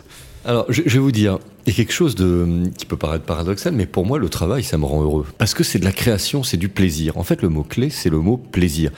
Alors, 0.47 0.67
je, 0.69 0.83
vais 0.83 1.01
vous 1.01 1.11
dire, 1.11 1.41
il 1.67 1.71
y 1.71 1.75
a 1.75 1.77
quelque 1.77 1.93
chose 1.93 2.15
de, 2.15 2.71
qui 2.79 2.87
peut 2.87 2.97
paraître 2.97 3.25
paradoxal, 3.25 3.75
mais 3.75 3.85
pour 3.85 4.07
moi, 4.07 4.21
le 4.21 4.29
travail, 4.29 4.63
ça 4.63 4.79
me 4.79 4.85
rend 4.85 5.03
heureux. 5.03 5.27
Parce 5.39 5.55
que 5.55 5.65
c'est 5.65 5.81
de 5.81 5.85
la 5.85 5.91
création, 5.91 6.45
c'est 6.45 6.57
du 6.57 6.69
plaisir. 6.69 7.19
En 7.19 7.25
fait, 7.25 7.43
le 7.43 7.49
mot-clé, 7.49 7.91
c'est 7.91 8.11
le 8.11 8.21
mot 8.21 8.37
plaisir. 8.37 8.93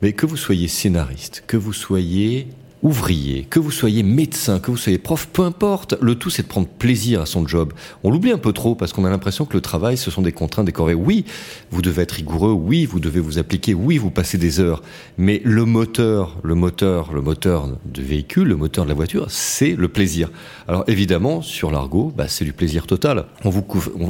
Mais 0.00 0.14
que 0.14 0.24
vous 0.24 0.38
soyez 0.38 0.68
scénariste, 0.68 1.44
que 1.46 1.58
vous 1.58 1.74
soyez 1.74 2.48
ouvrier, 2.86 3.44
que 3.50 3.58
vous 3.58 3.72
soyez 3.72 4.04
médecin, 4.04 4.60
que 4.60 4.70
vous 4.70 4.76
soyez 4.76 4.98
prof, 4.98 5.28
peu 5.32 5.42
importe, 5.42 5.96
le 6.00 6.14
tout 6.14 6.30
c'est 6.30 6.42
de 6.42 6.46
prendre 6.46 6.68
plaisir 6.68 7.20
à 7.20 7.26
son 7.26 7.46
job. 7.46 7.72
On 8.04 8.12
l'oublie 8.12 8.30
un 8.30 8.38
peu 8.38 8.52
trop 8.52 8.76
parce 8.76 8.92
qu'on 8.92 9.04
a 9.04 9.10
l'impression 9.10 9.44
que 9.44 9.54
le 9.54 9.60
travail 9.60 9.96
ce 9.96 10.08
sont 10.12 10.22
des 10.22 10.30
contraintes 10.30 10.66
décorées. 10.66 10.94
Oui, 10.94 11.24
vous 11.72 11.82
devez 11.82 12.02
être 12.02 12.12
rigoureux, 12.12 12.52
oui, 12.52 12.86
vous 12.86 13.00
devez 13.00 13.18
vous 13.18 13.38
appliquer, 13.38 13.74
oui, 13.74 13.98
vous 13.98 14.12
passez 14.12 14.38
des 14.38 14.60
heures, 14.60 14.82
mais 15.18 15.42
le 15.44 15.64
moteur, 15.64 16.36
le 16.44 16.54
moteur, 16.54 17.12
le 17.12 17.22
moteur 17.22 17.68
du 17.84 18.02
véhicule, 18.02 18.46
le 18.46 18.56
moteur 18.56 18.84
de 18.84 18.88
la 18.90 18.94
voiture, 18.94 19.26
c'est 19.30 19.74
le 19.74 19.88
plaisir. 19.88 20.30
Alors 20.68 20.84
évidemment, 20.86 21.42
sur 21.42 21.72
l'argot, 21.72 22.12
bah, 22.16 22.28
c'est 22.28 22.44
du 22.44 22.52
plaisir 22.52 22.86
total. 22.86 23.24
On 23.44 23.50
vous, 23.50 23.66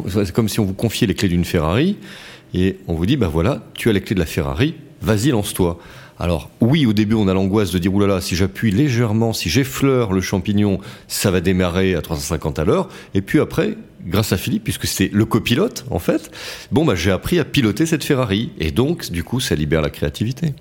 c'est 0.06 0.32
comme 0.32 0.50
si 0.50 0.60
on 0.60 0.66
vous 0.66 0.74
confiait 0.74 1.06
les 1.06 1.14
clés 1.14 1.30
d'une 1.30 1.46
Ferrari 1.46 1.96
et 2.52 2.76
on 2.88 2.94
vous 2.94 3.06
dit, 3.06 3.16
bah 3.16 3.28
voilà, 3.32 3.62
tu 3.72 3.88
as 3.88 3.94
les 3.94 4.02
clés 4.02 4.14
de 4.14 4.20
la 4.20 4.26
Ferrari, 4.26 4.74
vas-y, 5.00 5.30
lance-toi. 5.30 5.78
Alors 6.18 6.50
oui, 6.60 6.86
au 6.86 6.92
début, 6.92 7.14
on 7.14 7.28
a 7.28 7.34
l'angoisse 7.34 7.72
de 7.72 7.78
dire 7.78 7.94
oulala, 7.94 8.20
si 8.20 8.36
j'appuie 8.36 8.70
légèrement, 8.70 9.32
si 9.32 9.50
j'effleure 9.50 10.12
le 10.12 10.20
champignon, 10.20 10.80
ça 11.08 11.30
va 11.30 11.40
démarrer 11.40 11.94
à 11.94 12.00
350 12.00 12.58
à 12.58 12.64
l'heure. 12.64 12.88
Et 13.14 13.20
puis 13.20 13.38
après, 13.38 13.76
grâce 14.06 14.32
à 14.32 14.36
Philippe, 14.36 14.64
puisque 14.64 14.86
c'est 14.86 15.10
le 15.12 15.24
copilote 15.24 15.84
en 15.90 15.98
fait, 15.98 16.30
bon 16.72 16.84
bah 16.84 16.94
j'ai 16.94 17.10
appris 17.10 17.38
à 17.38 17.44
piloter 17.44 17.86
cette 17.86 18.04
Ferrari 18.04 18.52
et 18.58 18.70
donc 18.70 19.10
du 19.10 19.24
coup, 19.24 19.40
ça 19.40 19.54
libère 19.54 19.82
la 19.82 19.90
créativité. 19.90 20.54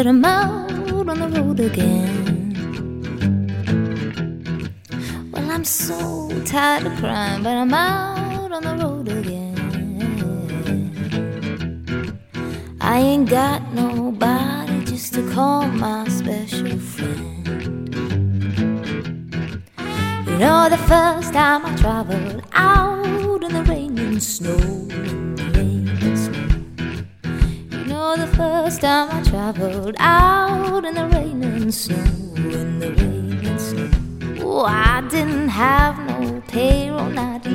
But 0.00 0.06
I'm 0.06 0.24
out 0.24 0.72
on 1.10 1.18
the 1.18 1.28
road 1.28 1.60
again. 1.60 2.24
Well, 5.30 5.50
I'm 5.50 5.62
so 5.62 6.30
tired 6.46 6.86
of 6.86 6.96
crying, 6.96 7.42
but 7.42 7.54
I'm 7.54 7.74
out 7.74 8.50
on 8.50 8.62
the 8.62 8.76
road 8.82 9.08
again. 9.08 9.58
I 12.80 12.98
ain't 13.00 13.28
got 13.28 13.74
nobody 13.74 14.86
just 14.86 15.12
to 15.16 15.30
call 15.34 15.66
my 15.66 16.08
special 16.08 16.78
friend. 16.78 17.46
You 20.26 20.38
know, 20.38 20.70
the 20.70 20.82
first 20.88 21.34
time 21.34 21.66
I 21.66 21.76
traveled 21.76 22.42
out 22.54 23.44
in 23.44 23.52
the 23.52 23.62
rain 23.68 23.98
and 23.98 24.22
snow. 24.22 25.19
Know, 28.10 28.26
the 28.26 28.36
first 28.36 28.80
time 28.80 29.08
I 29.08 29.22
traveled 29.22 29.94
out 30.00 30.84
in 30.84 30.96
the 30.96 31.06
rain 31.14 31.44
and 31.44 31.72
snow. 31.72 31.94
In 32.34 32.80
the 32.80 32.92
rain 32.92 33.46
and 33.46 33.60
snow. 33.60 33.88
Oh, 34.42 34.64
I 34.64 35.00
didn't 35.08 35.48
have 35.50 35.96
no 36.08 36.40
payroll, 36.48 37.08
not 37.10 37.46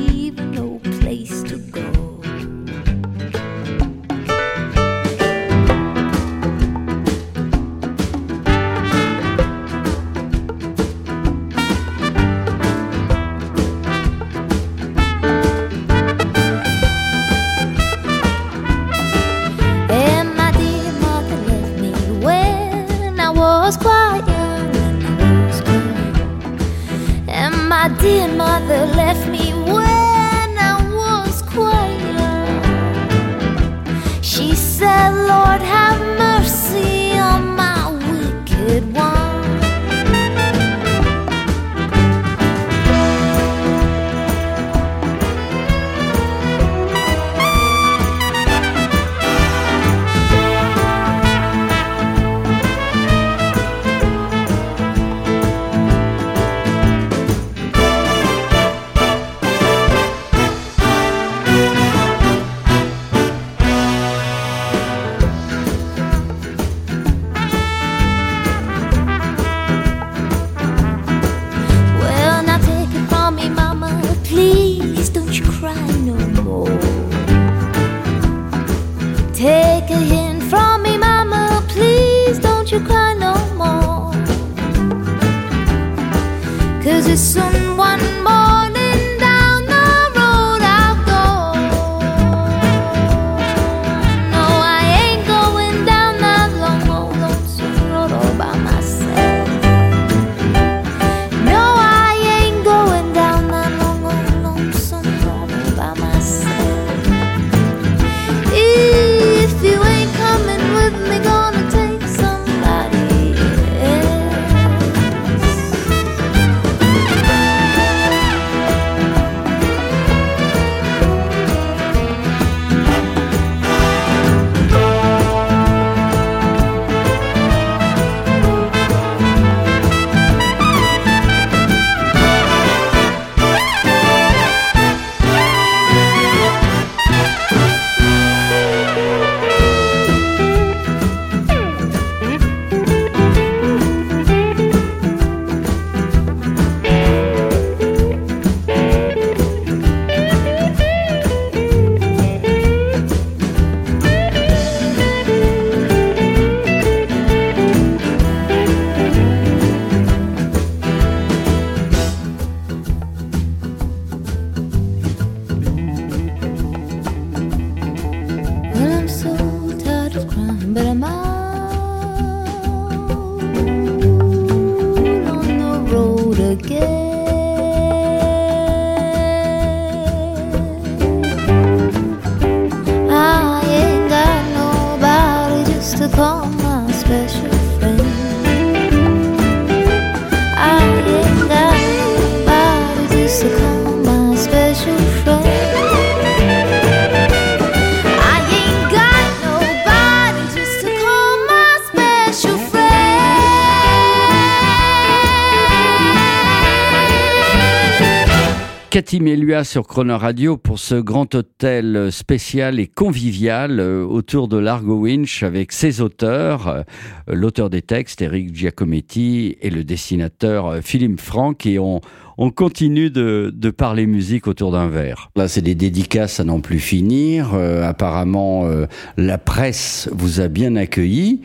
Sur 209.64 209.88
Croner 209.88 210.16
Radio 210.16 210.58
pour 210.58 210.80
ce 210.80 210.96
grand 210.96 211.34
hôtel 211.34 212.12
spécial 212.12 212.80
et 212.80 212.88
convivial 212.88 213.80
euh, 213.80 214.04
autour 214.04 214.48
de 214.48 214.58
l'Argo 214.58 214.96
Winch 214.96 215.44
avec 215.44 215.72
ses 215.72 216.02
auteurs, 216.02 216.68
euh, 216.68 216.84
l'auteur 217.28 217.70
des 217.70 217.82
textes 217.82 218.22
Eric 218.22 218.54
Giacometti 218.54 219.56
et 219.62 219.70
le 219.70 219.84
dessinateur 219.84 220.68
euh, 220.68 220.82
Philippe 220.82 221.22
Franck 221.22 221.66
et 221.66 221.80
on, 221.80 222.02
on 222.38 222.50
continue 222.50 223.10
de, 223.10 223.54
de 223.56 223.70
parler 223.70 224.06
musique 224.06 224.48
autour 224.48 224.72
d'un 224.72 224.90
verre. 224.90 225.30
Là, 225.36 225.48
c'est 225.48 225.62
des 225.62 225.76
dédicaces 225.76 226.40
à 226.40 226.44
n'en 226.44 226.60
plus 226.60 226.80
finir. 226.80 227.54
apparemment, 227.54 228.68
la 229.16 229.38
presse 229.38 230.10
vous 230.12 230.42
a 230.42 230.50
bien 230.50 230.76
accueilli. 230.76 231.42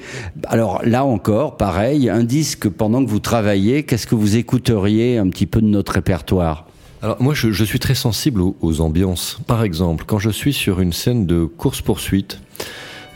Alors 0.49 0.81
là 0.85 1.05
encore, 1.05 1.57
pareil, 1.57 2.11
un 2.11 2.25
disque 2.25 2.69
pendant 2.69 3.05
que 3.05 3.11
vous 3.11 3.21
travaillez, 3.21 3.85
qu'est-ce 3.85 4.07
que 4.07 4.17
vous 4.17 4.37
écouteriez 4.37 5.19
un 5.19 5.29
petit 5.29 5.47
peu 5.47 5.61
de 5.61 5.67
notre 5.67 5.93
répertoire? 5.93 6.67
Alors 7.03 7.17
moi, 7.21 7.33
je, 7.33 7.65
suis 7.65 7.79
très 7.79 7.95
sensible 7.95 8.43
aux, 8.43 8.81
ambiances. 8.83 9.39
Par 9.47 9.63
exemple, 9.63 10.05
quand 10.07 10.19
je 10.19 10.29
suis 10.29 10.53
sur 10.53 10.81
une 10.81 10.93
scène 10.93 11.25
de 11.25 11.45
course-poursuite, 11.45 12.41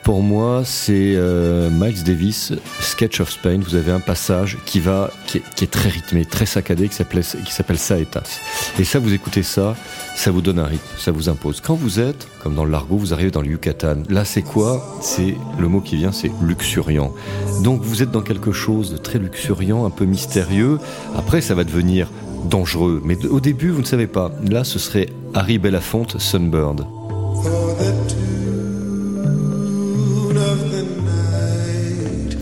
pour 0.03 0.22
moi, 0.22 0.62
c'est 0.64 1.14
euh, 1.16 1.70
Miles 1.70 2.03
Davis, 2.03 2.53
Sketch 2.80 3.20
of 3.20 3.30
Spain. 3.30 3.61
Vous 3.61 3.74
avez 3.74 3.91
un 3.91 4.01
passage 4.01 4.59
qui 4.64 4.80
va, 4.80 5.11
qui 5.26 5.39
est, 5.39 5.70
très 5.70 5.89
rythmé, 5.89 6.24
très 6.24 6.47
saccadé, 6.47 6.89
qui 6.89 6.95
s'appelle, 6.95 7.22
qui 7.22 7.53
s'appelle 7.53 7.78
Saetas. 7.78 8.41
Et 8.78 8.85
ça, 8.85 8.99
vous 8.99 9.12
écoutez 9.12 9.43
ça, 9.43 9.74
ça 10.14 10.30
vous 10.30 10.43
donne 10.43 10.59
un 10.59 10.66
rythme, 10.66 10.85
ça 10.99 11.11
vous 11.11 11.28
impose. 11.28 11.61
Quand 11.61 11.74
vous 11.74 12.01
êtes, 12.01 12.26
comme 12.43 12.55
dans 12.55 12.64
le 12.64 12.70
largo, 12.70 12.97
vous 12.97 13.14
arrivez 13.14 13.30
dans 13.30 13.41
le 13.41 13.49
Yucatan. 13.49 14.03
Là, 14.09 14.26
c'est 14.26 14.43
quoi? 14.43 14.99
C'est 15.01 15.37
le 15.59 15.68
mot 15.68 15.80
qui 15.80 15.97
vient, 15.97 16.12
c'est 16.12 16.30
luxuriant. 16.43 17.14
Donc, 17.62 17.80
vous 17.82 18.03
êtes 18.03 18.11
dans 18.11 18.22
quelque 18.22 18.53
chose 18.53 18.93
de 18.93 18.99
très 18.99 19.18
luxuriant, 19.18 19.87
un 19.87 19.91
peu 19.91 20.05
mystérieux. 20.05 20.78
Après, 21.16 21.41
ça 21.41 21.55
va 21.55 21.64
devenir 21.64 22.09
dangereux. 22.49 23.01
Mais 23.05 23.25
au 23.27 23.41
début, 23.41 23.71
vous 23.71 23.81
ne 23.81 23.87
savez 23.87 24.07
pas. 24.07 24.31
Là, 24.49 24.65
ce 24.65 24.79
serait 24.79 25.09
Harry 25.35 25.59
Belafonte, 25.59 26.19
Sunbird. 26.19 26.87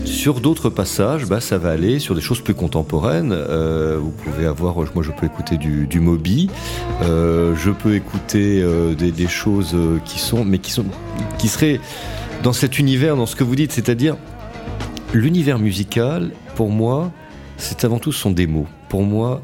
Sur 0.05 0.39
d'autres 0.39 0.69
passages, 0.69 1.25
bah, 1.25 1.41
ça 1.41 1.57
va 1.57 1.71
aller 1.71 1.99
sur 1.99 2.15
des 2.15 2.21
choses 2.21 2.39
plus 2.39 2.53
contemporaines. 2.53 3.33
Euh, 3.33 3.97
vous 4.01 4.11
pouvez 4.11 4.45
avoir, 4.45 4.75
moi 4.75 5.03
je 5.03 5.11
peux 5.11 5.25
écouter 5.25 5.57
du, 5.57 5.85
du 5.85 5.99
Moby, 5.99 6.49
euh, 7.01 7.53
je 7.57 7.71
peux 7.71 7.95
écouter 7.95 8.61
euh, 8.61 8.93
des, 8.95 9.11
des, 9.11 9.27
choses 9.27 9.75
qui 10.05 10.19
sont, 10.19 10.45
mais 10.45 10.59
qui 10.59 10.71
sont, 10.71 10.85
qui 11.37 11.49
seraient 11.49 11.81
dans 12.41 12.53
cet 12.53 12.79
univers, 12.79 13.17
dans 13.17 13.25
ce 13.25 13.35
que 13.35 13.43
vous 13.43 13.57
dites, 13.57 13.73
c'est-à-dire 13.73 14.15
l'univers 15.13 15.59
musical. 15.59 16.31
Pour 16.55 16.69
moi, 16.69 17.11
c'est 17.57 17.83
avant 17.83 17.99
tout 17.99 18.13
son 18.13 18.31
démo. 18.31 18.65
Pour 18.87 19.03
moi, 19.03 19.41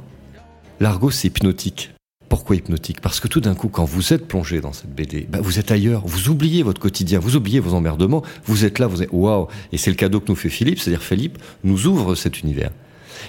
L'argot, 0.80 1.12
c'est 1.12 1.28
hypnotique. 1.28 1.92
Pourquoi 2.30 2.56
hypnotique? 2.56 3.02
Parce 3.02 3.20
que 3.20 3.28
tout 3.28 3.42
d'un 3.42 3.54
coup, 3.54 3.68
quand 3.68 3.84
vous 3.84 4.14
êtes 4.14 4.28
plongé 4.28 4.62
dans 4.62 4.72
cette 4.72 4.96
BD, 4.96 5.28
bah, 5.30 5.40
vous 5.42 5.60
êtes 5.60 5.72
ailleurs, 5.72 6.04
vous 6.06 6.30
oubliez 6.30 6.64
votre 6.64 6.80
quotidien, 6.80 7.20
vous 7.20 7.36
oubliez 7.36 7.60
vos 7.60 7.74
emmerdements, 7.74 8.24
vous 8.46 8.64
êtes 8.64 8.80
là, 8.80 8.88
vous 8.88 9.04
êtes 9.04 9.10
waouh 9.12 9.48
Et 9.74 9.78
c'est 9.78 9.90
le 9.90 9.98
cadeau 9.98 10.22
que 10.22 10.28
nous 10.30 10.36
fait 10.36 10.50
Philippe, 10.50 10.80
c'est-à-dire 10.80 11.04
Philippe 11.04 11.38
nous 11.66 11.88
ouvre 11.88 12.16
cet 12.16 12.42
univers. 12.42 12.72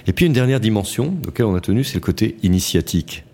Et 0.07 0.13
puis 0.13 0.25
une 0.25 0.33
dernière 0.33 0.61
dimension 0.61 1.17
auquel 1.27 1.45
on 1.45 1.55
a 1.55 1.59
tenu, 1.59 1.83
c'est 1.83 1.95
le 1.95 1.99
côté 1.99 2.37
initiatique. 2.41 3.25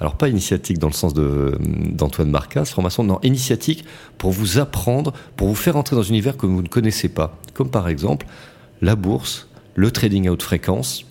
Alors 0.00 0.16
pas 0.16 0.28
initiatique 0.28 0.78
dans 0.78 0.88
le 0.88 0.94
sens 0.94 1.14
d'Antoine 1.14 2.30
Marcas, 2.30 2.64
formation, 2.64 3.04
non, 3.04 3.20
initiatique 3.22 3.84
pour 4.18 4.32
vous 4.32 4.58
apprendre, 4.58 5.12
pour 5.36 5.46
vous 5.46 5.54
faire 5.54 5.76
entrer 5.76 5.94
dans 5.94 6.02
un 6.02 6.08
univers 6.08 6.36
que 6.36 6.46
vous 6.46 6.62
ne 6.62 6.68
connaissez 6.68 7.08
pas. 7.08 7.38
Comme 7.54 7.70
par 7.70 7.88
exemple 7.88 8.26
la 8.82 8.96
bourse, 8.96 9.46
le 9.76 9.92
trading 9.92 10.26
à 10.26 10.32
haute 10.32 10.42
fréquence, 10.42 11.04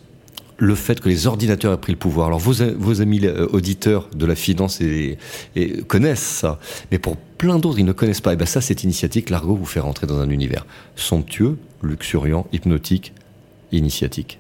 le 0.60 0.76
fait 0.76 1.00
que 1.00 1.10
les 1.10 1.26
ordinateurs 1.26 1.74
aient 1.74 1.78
pris 1.78 1.94
le 1.94 1.98
pouvoir. 1.98 2.28
Alors 2.28 2.40
vos, 2.40 2.54
vos 2.78 3.02
amis 3.02 3.22
euh, 3.24 3.48
auditeurs 3.52 4.10
de 4.14 4.26
la 4.26 4.36
finance 4.36 4.82
et, 4.82 5.18
connaissent 5.88 6.20
ça, 6.20 6.60
mais 6.92 7.00
pour 7.00 7.16
plein 7.16 7.58
d'autres, 7.58 7.80
ils 7.80 7.86
ne 7.86 7.94
connaissent 7.94 8.22
pas. 8.22 8.34
Et 8.34 8.36
bien 8.36 8.46
ça, 8.46 8.62
cette 8.62 8.84
initiative, 8.84 9.26
l'argot 9.30 9.56
vous 9.56 9.66
fait 9.66 9.80
rentrer 9.80 10.06
dans 10.06 10.20
un 10.20 10.30
univers 10.30 10.66
somptueux, 10.96 11.58
luxuriant, 11.82 12.46
hypnotique, 12.52 13.14
initiatique. 13.72 14.40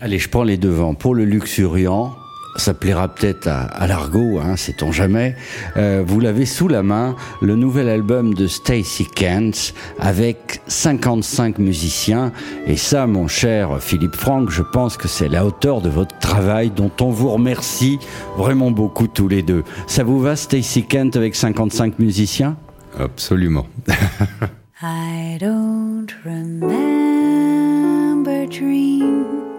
Allez, 0.00 0.18
je 0.18 0.28
prends 0.30 0.44
les 0.44 0.56
devants. 0.56 0.94
Pour 0.94 1.14
le 1.14 1.26
luxuriant, 1.26 2.16
ça 2.56 2.74
plaira 2.74 3.08
peut-être 3.08 3.46
à, 3.46 3.62
à 3.62 3.86
l'argot, 3.86 4.38
hein, 4.38 4.56
sait-on 4.56 4.92
jamais. 4.92 5.36
Euh, 5.76 6.02
vous 6.06 6.20
l'avez 6.20 6.46
sous 6.46 6.68
la 6.68 6.82
main, 6.82 7.16
le 7.40 7.56
nouvel 7.56 7.88
album 7.88 8.34
de 8.34 8.46
Stacy 8.46 9.06
Kent 9.06 9.74
avec 9.98 10.60
55 10.66 11.58
musiciens. 11.58 12.32
Et 12.66 12.76
ça, 12.76 13.06
mon 13.06 13.28
cher 13.28 13.80
Philippe 13.80 14.16
Franck, 14.16 14.50
je 14.50 14.62
pense 14.62 14.96
que 14.96 15.08
c'est 15.08 15.28
la 15.28 15.44
hauteur 15.46 15.80
de 15.80 15.88
votre 15.88 16.18
travail 16.18 16.70
dont 16.70 16.90
on 17.00 17.10
vous 17.10 17.30
remercie 17.30 17.98
vraiment 18.36 18.70
beaucoup 18.70 19.06
tous 19.06 19.28
les 19.28 19.42
deux. 19.42 19.64
Ça 19.86 20.04
vous 20.04 20.20
va, 20.20 20.36
Stacy 20.36 20.84
Kent, 20.84 21.16
avec 21.16 21.34
55 21.34 21.98
musiciens? 21.98 22.56
Absolument. 22.98 23.66
I 24.82 25.36
don't 25.38 26.10
remember 26.24 26.70
dreams 28.46 29.49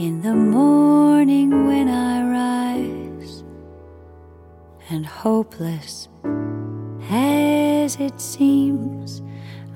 in 0.00 0.22
the 0.22 0.34
morning 0.34 1.66
when 1.66 1.86
I 1.86 2.22
rise, 2.24 3.44
and 4.88 5.04
hopeless 5.04 6.08
as 7.10 7.96
it 7.96 8.18
seems, 8.18 9.20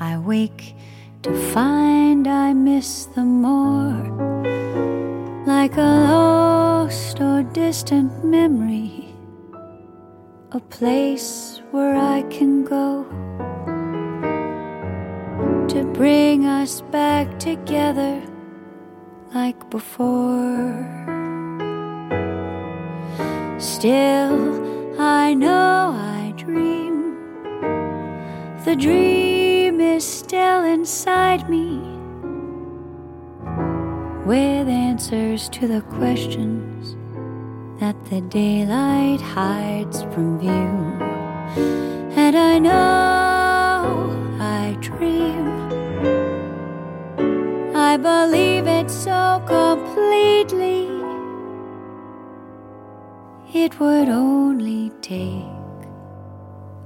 I 0.01 0.16
wake 0.16 0.77
to 1.25 1.35
find 1.53 2.27
I 2.27 2.55
miss 2.55 3.05
the 3.05 3.22
more, 3.22 4.01
like 5.47 5.77
a 5.77 5.93
lost 6.09 7.20
or 7.20 7.43
distant 7.43 8.25
memory, 8.25 9.14
a 10.53 10.61
place 10.61 11.61
where 11.70 11.97
I 11.97 12.22
can 12.31 12.64
go 12.64 13.05
to 15.68 15.85
bring 15.93 16.47
us 16.47 16.81
back 16.81 17.39
together 17.39 18.22
like 19.35 19.68
before. 19.68 20.72
Still, 23.59 25.01
I 25.01 25.35
know 25.35 25.93
I 25.93 26.32
dream. 26.37 27.16
The 28.64 28.76
dream 28.76 29.80
is 29.80 30.07
still 30.07 30.62
inside 30.62 31.51
me, 31.51 31.80
with 34.24 34.68
answers 34.68 35.49
to 35.51 35.66
the 35.66 35.82
questions 35.99 36.97
that 37.80 37.97
the 38.11 38.20
daylight 38.20 39.20
hides 39.20 40.03
from 40.14 40.39
view. 40.39 40.74
And 42.16 42.37
I 42.37 42.61
know 42.61 44.39
I 44.41 44.76
dream. 44.80 45.64
I 47.87 47.99
believe 47.99 48.66
it 48.66 48.91
so 48.91 49.43
completely. 49.47 50.89
It 53.53 53.78
would 53.78 54.09
only 54.09 54.91
take 55.03 55.80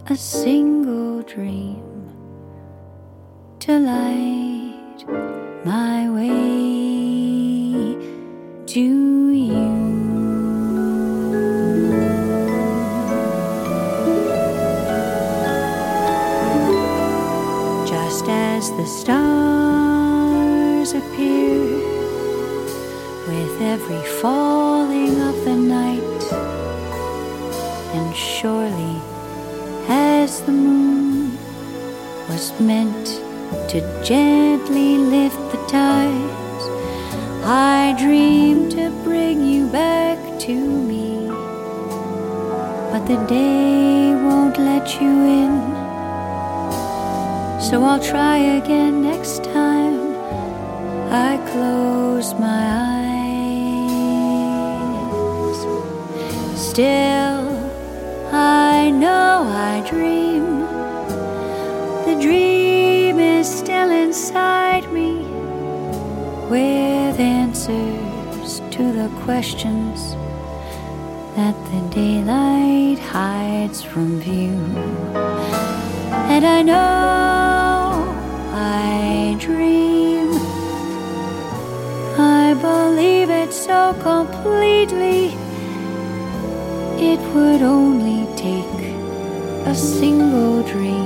a 0.06 0.16
single 0.16 1.22
dream 1.22 1.84
to 3.60 3.78
light 3.78 5.04
my 5.64 6.10
way 6.10 6.26
to 8.66 9.07
every 23.90 24.20
falling 24.20 25.18
of 25.22 25.44
the 25.44 25.56
night, 25.56 26.22
and 27.94 28.14
surely 28.14 29.00
as 29.88 30.42
the 30.42 30.52
moon 30.52 31.38
was 32.28 32.52
meant 32.60 33.06
to 33.70 33.80
gently 34.04 34.98
lift 34.98 35.40
the 35.52 35.66
tides, 35.68 36.64
I 37.44 37.94
dream 37.98 38.68
to 38.70 38.90
bring 39.04 39.42
you 39.46 39.66
back 39.68 40.18
to 40.40 40.54
me, 40.54 41.26
but 42.92 43.06
the 43.06 43.24
day 43.26 44.14
won't 44.14 44.58
let 44.58 45.00
you 45.00 45.08
in. 45.08 45.54
So 47.62 47.82
I'll 47.84 48.02
try 48.02 48.36
again 48.36 49.02
next 49.02 49.44
time 49.44 50.14
I 51.10 51.38
close 51.50 52.34
my 52.34 52.48
eyes. 52.48 52.97
Still, 56.78 57.48
I 58.32 58.88
know 58.90 59.42
I 59.50 59.84
dream. 59.90 60.60
The 62.06 62.16
dream 62.22 63.18
is 63.18 63.48
still 63.48 63.90
inside 63.90 64.84
me 64.92 65.26
with 66.48 67.18
answers 67.18 68.60
to 68.70 68.92
the 68.92 69.10
questions 69.24 70.14
that 71.34 71.56
the 71.72 71.80
daylight 71.92 73.00
hides 73.00 73.82
from 73.82 74.20
view. 74.20 74.60
And 76.30 76.46
I 76.46 76.62
know 76.62 78.06
I 78.54 79.36
dream. 79.40 80.28
I 82.16 82.54
believe 82.54 83.30
it 83.30 83.52
so 83.52 83.94
completely. 84.00 85.07
Would 87.34 87.62
only 87.62 88.26
take 88.36 88.80
a 89.66 89.74
single 89.74 90.62
dream 90.62 90.97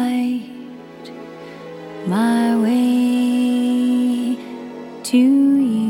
light 0.00 1.06
my 2.06 2.56
way 2.64 4.36
to 5.02 5.18
you. 5.18 5.89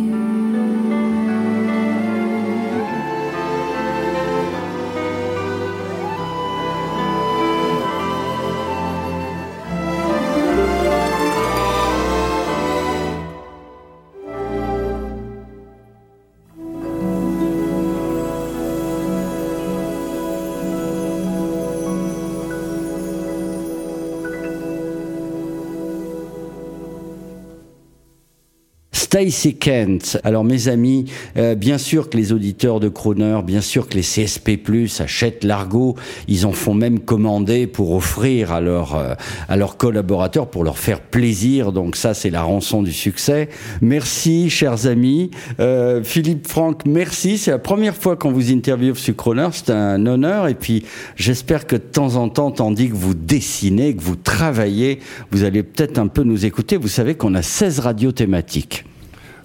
Alors 30.24 30.44
mes 30.44 30.68
amis, 30.68 31.04
euh, 31.36 31.54
bien 31.54 31.76
sûr 31.76 32.08
que 32.08 32.16
les 32.16 32.32
auditeurs 32.32 32.80
de 32.80 32.88
Croner, 32.88 33.40
bien 33.44 33.60
sûr 33.60 33.86
que 33.86 33.94
les 33.94 34.02
CSP+ 34.02 34.58
achètent 34.98 35.44
l'argot, 35.44 35.94
ils 36.26 36.46
en 36.46 36.52
font 36.52 36.72
même 36.72 37.00
commander 37.00 37.66
pour 37.66 37.92
offrir 37.92 38.50
à 38.50 38.62
leurs 38.62 38.94
euh, 38.94 39.14
à 39.48 39.58
collaborateurs 39.76 40.48
pour 40.48 40.64
leur 40.64 40.78
faire 40.78 41.00
plaisir. 41.00 41.72
Donc 41.72 41.96
ça 41.96 42.14
c'est 42.14 42.30
la 42.30 42.42
rançon 42.42 42.82
du 42.82 42.92
succès. 42.92 43.50
Merci 43.82 44.48
chers 44.48 44.86
amis. 44.86 45.30
Euh, 45.60 46.02
Philippe 46.02 46.46
Franck, 46.46 46.86
merci. 46.86 47.36
C'est 47.36 47.50
la 47.50 47.58
première 47.58 47.96
fois 47.96 48.16
qu'on 48.16 48.32
vous 48.32 48.50
interviewe 48.50 48.94
sur 48.94 49.14
Croner, 49.16 49.48
c'est 49.52 49.70
un 49.70 50.06
honneur 50.06 50.48
et 50.48 50.54
puis 50.54 50.84
j'espère 51.16 51.66
que 51.66 51.76
de 51.76 51.82
temps 51.82 52.16
en 52.16 52.30
temps 52.30 52.50
tandis 52.50 52.88
que 52.88 52.96
vous 52.96 53.14
dessinez, 53.14 53.94
que 53.94 54.00
vous 54.00 54.16
travaillez, 54.16 55.00
vous 55.30 55.44
allez 55.44 55.62
peut-être 55.62 55.98
un 55.98 56.06
peu 56.06 56.22
nous 56.22 56.46
écouter. 56.46 56.78
Vous 56.78 56.88
savez 56.88 57.16
qu'on 57.16 57.34
a 57.34 57.42
16 57.42 57.80
radios 57.80 58.12
thématiques. 58.12 58.84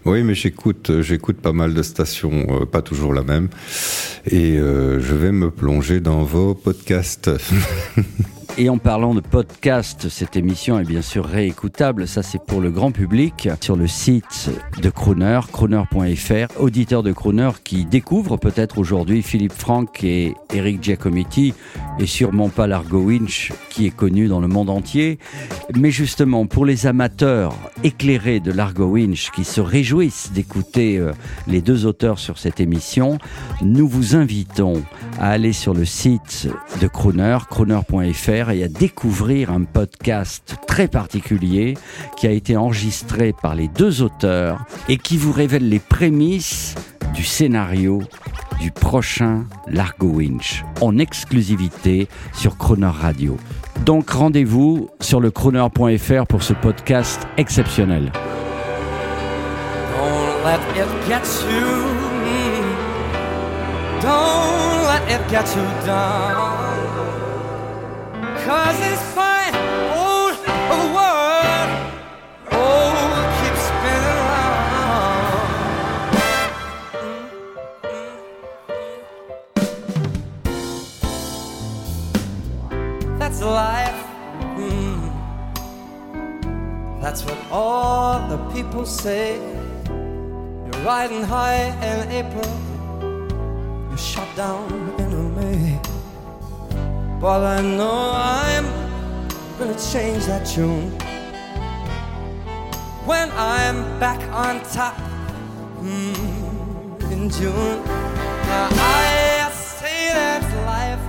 Oui, 0.06 0.22
mais 0.22 0.36
j'écoute, 0.36 0.92
euh, 0.92 1.02
j'écoute 1.02 1.38
pas 1.38 1.52
mal 1.52 1.74
de 1.74 1.82
stations, 1.82 2.46
euh, 2.62 2.66
pas 2.66 2.84
toujours 2.84 3.12
la 3.12 3.24
même, 3.24 3.50
et 4.28 4.58
euh, 4.58 5.00
je 5.00 5.16
vais 5.16 5.32
me 5.32 5.50
plonger 5.50 6.00
dans 6.00 6.24
vos 6.24 6.54
podcasts. 6.54 7.32
Et 8.58 8.70
en 8.70 8.78
parlant 8.78 9.14
de 9.14 9.20
podcast, 9.20 10.08
cette 10.08 10.38
émission 10.38 10.80
est 10.80 10.86
bien 10.86 11.02
sûr 11.02 11.26
réécoutable. 11.26 12.08
Ça, 12.08 12.24
c'est 12.24 12.42
pour 12.42 12.62
le 12.62 12.72
grand 12.72 12.92
public 12.92 13.50
sur 13.60 13.76
le 13.76 13.86
site 13.86 14.50
de 14.82 14.90
Crooner, 14.90 15.42
crooner.fr. 15.52 16.62
Auditeurs 16.62 17.04
de 17.04 17.12
Crooner 17.12 17.50
qui 17.66 17.84
découvrent 17.84 18.38
peut-être 18.38 18.78
aujourd'hui 18.78 19.24
Philippe 19.24 19.52
Franck 19.52 20.06
et 20.06 20.36
Eric 20.54 20.82
Giacometti 20.82 21.54
et 22.00 22.06
sûrement 22.06 22.48
pas 22.48 22.66
Largo 22.66 23.00
Winch 23.00 23.52
qui 23.70 23.88
est 23.88 23.96
connu 23.96 24.30
dans 24.30 24.40
le 24.40 24.48
monde 24.48 24.70
entier. 24.70 25.20
Mais 25.78 25.92
justement, 25.92 26.46
pour 26.46 26.66
les 26.66 26.88
amateurs 26.88 27.54
éclairés 27.84 28.40
de 28.40 28.54
Largo 28.54 28.86
Winch 28.86 29.32
qui 29.32 29.44
se 29.44 29.60
réjouissent 29.60 30.32
d'écouter 30.32 30.98
euh, 30.98 31.12
les 31.48 31.60
deux 31.60 31.86
auteurs 31.86 32.20
sur 32.20 32.38
cette 32.38 32.62
émission, 32.62 33.18
nous 33.62 33.88
vous 33.90 34.16
invitons 34.16 34.82
à 35.20 35.32
aller 35.32 35.52
sur 35.52 35.74
le 35.74 35.84
site 35.84 36.48
de 36.82 36.88
Crooner, 36.88 37.40
crooner.fr 37.50 38.45
et 38.52 38.64
à 38.64 38.68
découvrir 38.68 39.52
un 39.52 39.64
podcast 39.64 40.58
très 40.68 40.88
particulier 40.88 41.76
qui 42.18 42.28
a 42.28 42.32
été 42.32 42.58
enregistré 42.58 43.34
par 43.34 43.56
les 43.56 43.68
deux 43.68 44.02
auteurs 44.02 44.66
et 44.90 44.98
qui 44.98 45.18
vous 45.18 45.32
révèle 45.32 45.68
les 45.70 45.80
prémices 45.80 46.76
du 47.14 47.24
scénario 47.24 48.02
du 48.60 48.72
prochain 48.72 49.46
Largo 49.68 50.08
Winch 50.08 50.64
en 50.82 50.98
exclusivité 50.98 52.08
sur 52.34 52.58
Croner 52.58 52.88
Radio. 52.88 53.38
Donc 53.86 54.10
rendez-vous 54.10 54.90
sur 55.00 55.20
le 55.20 55.32
croner.fr 55.32 56.26
pour 56.28 56.44
ce 56.44 56.54
podcast 56.54 57.28
exceptionnel. 57.38 58.12
Don't 59.96 60.44
let 60.44 60.60
it 60.76 60.88
get 61.08 61.26
you. 61.50 61.96
Don't 64.02 64.86
let 64.88 65.02
it 65.10 65.22
get 65.30 65.56
you. 65.56 67.15
Cause 68.46 68.80
it's. 68.80 69.06
Oh, 69.18 70.30
the 70.46 70.80
world. 70.96 71.70
Oh, 72.52 72.94
keep 73.40 73.56
spinning 73.68 74.20
around. 74.22 75.50
That's 83.20 83.40
life. 83.42 84.02
Mm. 84.58 85.02
That's 87.02 87.22
what 87.26 87.40
all 87.52 88.28
the 88.28 88.38
people 88.54 88.86
say. 88.86 89.40
You're 89.88 90.84
riding 90.86 91.24
high 91.24 91.74
in 91.90 92.12
April. 92.12 92.52
You're 93.90 93.98
shot 93.98 94.30
down. 94.36 94.85
But 97.20 97.44
I 97.44 97.62
know 97.62 98.12
I'm 98.14 98.66
gonna 99.58 99.80
change 99.92 100.26
that 100.26 100.46
tune. 100.46 100.92
when 103.06 103.30
I'm 103.32 104.00
back 104.00 104.20
on 104.34 104.62
top 104.74 104.96
mm, 105.80 107.12
in 107.12 107.30
June. 107.30 107.84
Now 107.86 108.68
I 108.72 109.50
say 109.52 110.10
that's 110.12 110.54
life. 110.66 111.00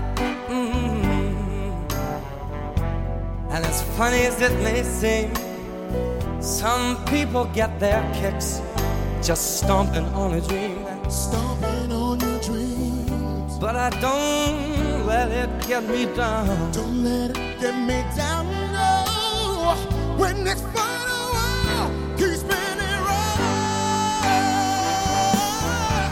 Mm. 0.49 1.33
And 3.51 3.65
as 3.65 3.83
funny 3.97 4.23
as 4.27 4.41
it 4.43 4.53
may 4.61 4.83
seem, 4.83 5.33
some 6.41 7.03
people 7.07 7.47
get 7.47 7.81
their 7.81 8.03
kicks 8.15 8.61
just 9.23 9.59
stomping 9.59 10.05
on 10.15 10.35
a 10.35 10.41
dream. 10.41 10.85
Stomping 11.11 11.91
on 11.93 12.21
your 12.21 12.41
dreams. 12.41 13.59
But 13.59 13.75
I 13.77 13.91
don't 14.01 14.86
let 15.07 15.31
it 15.31 15.69
get 15.69 15.85
me 15.85 16.05
down. 16.17 16.73
Don't 16.73 17.05
let 17.05 17.31
it 17.31 17.61
get 17.61 17.75
me 17.75 18.05
down. 18.17 18.47
No. 18.73 19.75
When 20.19 20.47
it's 20.47 20.63
fun, 20.75 22.17
keep 22.17 22.35
spinning 22.35 23.01
round. 23.07 23.41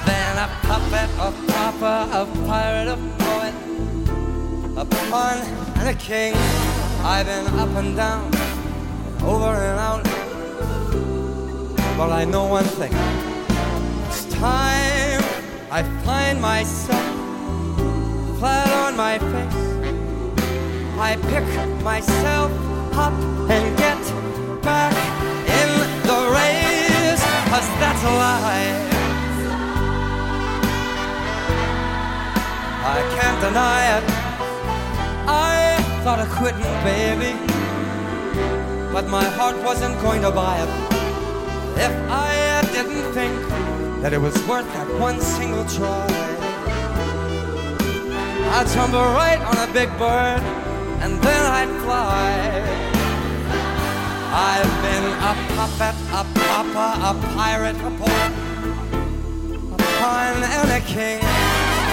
Then 0.07 0.39
a 0.39 0.49
puppet, 0.63 1.11
a 1.19 1.31
pauper, 1.51 2.01
a 2.21 2.47
pirate, 2.47 2.89
a 2.89 2.99
poet, 3.19 3.55
a 4.77 4.85
pawn, 5.11 5.39
and 5.79 5.89
a 5.89 5.95
king. 5.95 6.35
I've 7.03 7.27
been 7.27 7.47
up 7.59 7.71
and 7.71 7.97
down, 7.97 8.33
over 9.25 9.55
and 9.69 9.81
out. 9.89 10.05
But 11.99 12.11
I 12.13 12.25
know 12.25 12.47
one 12.47 12.65
thing. 12.65 12.93
It's 14.07 14.25
time 14.35 15.23
I 15.71 15.83
find 16.05 16.41
myself 16.41 17.14
flat 18.39 18.69
on 18.85 18.97
my 18.97 19.19
face. 19.19 19.65
I 20.99 21.17
pick 21.31 21.47
myself 21.83 22.51
up 22.97 23.13
and 23.51 23.77
get 23.77 24.01
back 24.63 24.95
in 25.59 25.71
the 26.09 26.21
race, 26.39 27.25
cause 27.51 27.69
that's 27.81 28.05
life. 28.05 28.95
I 32.87 32.99
can't 33.17 33.41
deny 33.41 33.81
it. 33.97 34.05
I 35.27 35.83
thought 36.05 36.21
of 36.21 36.29
quitting, 36.31 36.75
baby, 36.85 37.33
but 38.93 39.09
my 39.09 39.25
heart 39.25 39.57
wasn't 39.65 40.01
going 40.03 40.23
to 40.23 40.31
buy 40.31 40.59
it. 40.61 40.69
If 41.77 41.93
I 42.11 42.63
didn't 42.73 43.13
think 43.13 43.35
that 44.03 44.13
it 44.13 44.21
was 44.21 44.35
worth 44.47 44.71
that 44.75 44.89
one 45.01 45.21
single 45.21 45.65
try, 45.65 46.34
I'd 48.57 48.69
jump 48.69 48.93
right 48.95 49.41
on 49.41 49.69
a 49.69 49.73
big 49.73 49.89
bird 49.99 50.41
and 51.03 51.21
then 51.21 51.43
I'd 51.59 51.75
fly. 51.83 52.63
I've 54.31 54.75
been 54.81 55.07
a 55.11 55.35
puppet, 55.57 55.97
a 56.15 56.23
papa, 56.39 56.87
a 57.03 57.35
pirate, 57.35 57.75
a 57.83 57.91
poet, 57.99 58.33
a 59.75 59.79
pawn 59.99 60.39
and 60.47 60.71
a 60.71 60.81
king. 60.87 61.19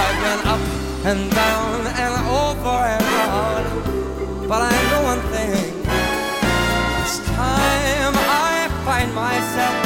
I've 0.05 0.17
been 0.21 0.41
up 0.53 0.61
and 1.09 1.31
down 1.33 1.87
and 1.97 2.13
over 2.29 2.77
and 2.93 3.05
around. 3.17 4.47
But 4.47 4.61
I 4.61 4.75
know 4.89 5.01
one 5.01 5.23
thing. 5.33 5.81
It's 7.01 7.17
time 7.33 8.13
I 8.13 8.69
find 8.85 9.09
myself 9.15 9.81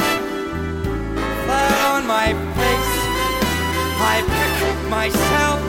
flat 1.46 1.96
on 1.96 2.06
my 2.06 2.34
face. 2.60 2.96
I 4.12 4.16
pick 4.60 4.90
myself 4.90 5.62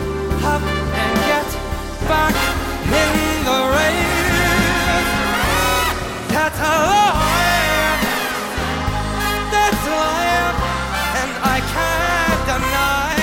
up 0.45 0.76
back 2.09 2.35
in 2.87 3.45
the 3.45 3.61
rain. 3.75 4.07
That's 6.33 6.61
a 6.61 6.75
lie 6.83 7.87
and 11.21 11.31
i 11.43 11.59
can't 11.75 12.43
deny 12.51 13.15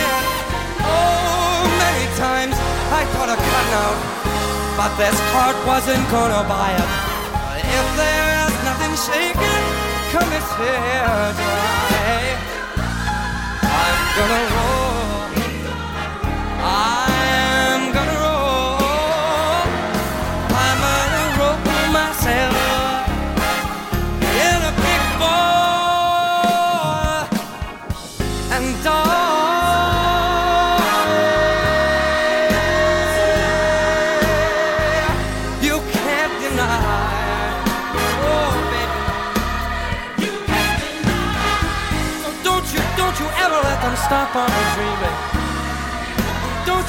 oh, 0.84 1.68
i 3.00 3.04
thought 3.12 3.30
i 3.30 3.38
caught 3.48 3.68
you 3.70 3.84
out 3.86 4.00
But 4.78 4.92
this 5.02 5.18
heart 5.34 5.58
wasn't 5.66 6.06
gonna 6.10 6.44
buy 6.48 6.72
it. 6.84 6.90
If 7.80 7.88
there's 8.02 8.58
nothing 8.68 8.94
shaking 9.08 9.66
Come 10.12 10.30
and 10.30 10.46
teardrop 10.56 11.93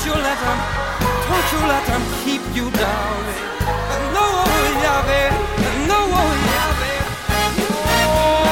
you 0.05 0.12
let 0.12 0.38
them, 0.38 0.59
don't 1.28 1.48
you 1.52 1.61
let 1.66 1.84
them 1.86 2.02
keep 2.24 2.42
you 2.55 2.70
down. 2.70 3.24
No, 4.12 4.44
baby. 5.09 5.32
No, 5.88 5.98
baby. 6.09 6.96
Oh, 8.07 8.44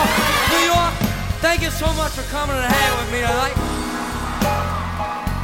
New 0.51 0.65
York, 0.73 0.95
thank 1.41 1.61
you 1.63 1.71
so 1.71 1.93
much 1.95 2.13
for 2.13 2.25
coming 2.31 2.57
and 2.57 2.65
hanging 2.65 2.99
with 2.99 3.11
me 3.13 3.21
tonight. 3.21 3.57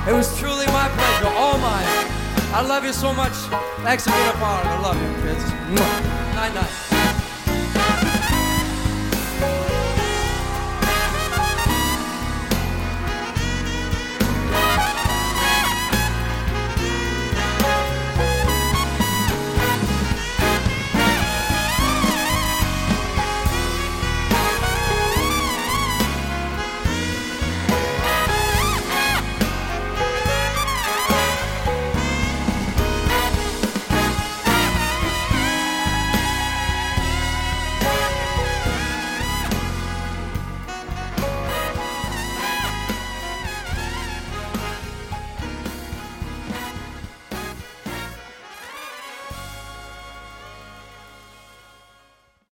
It 0.08 0.14
was 0.14 0.38
truly 0.38 0.66
my 0.66 0.88
pleasure, 0.88 1.28
all 1.36 1.58
mine. 1.58 1.86
I 2.54 2.62
love 2.66 2.84
you 2.84 2.94
so 2.94 3.12
much. 3.12 3.34
Thanks 3.84 4.04
for 4.04 4.10
being 4.10 4.28
a 4.28 4.32
part 4.32 4.64
of 4.64 4.72
it. 4.72 4.74
I 4.74 4.80
love 4.80 4.96
you, 4.96 5.10
kids. 5.22 5.44
Night 6.34 6.54
night. 6.54 6.87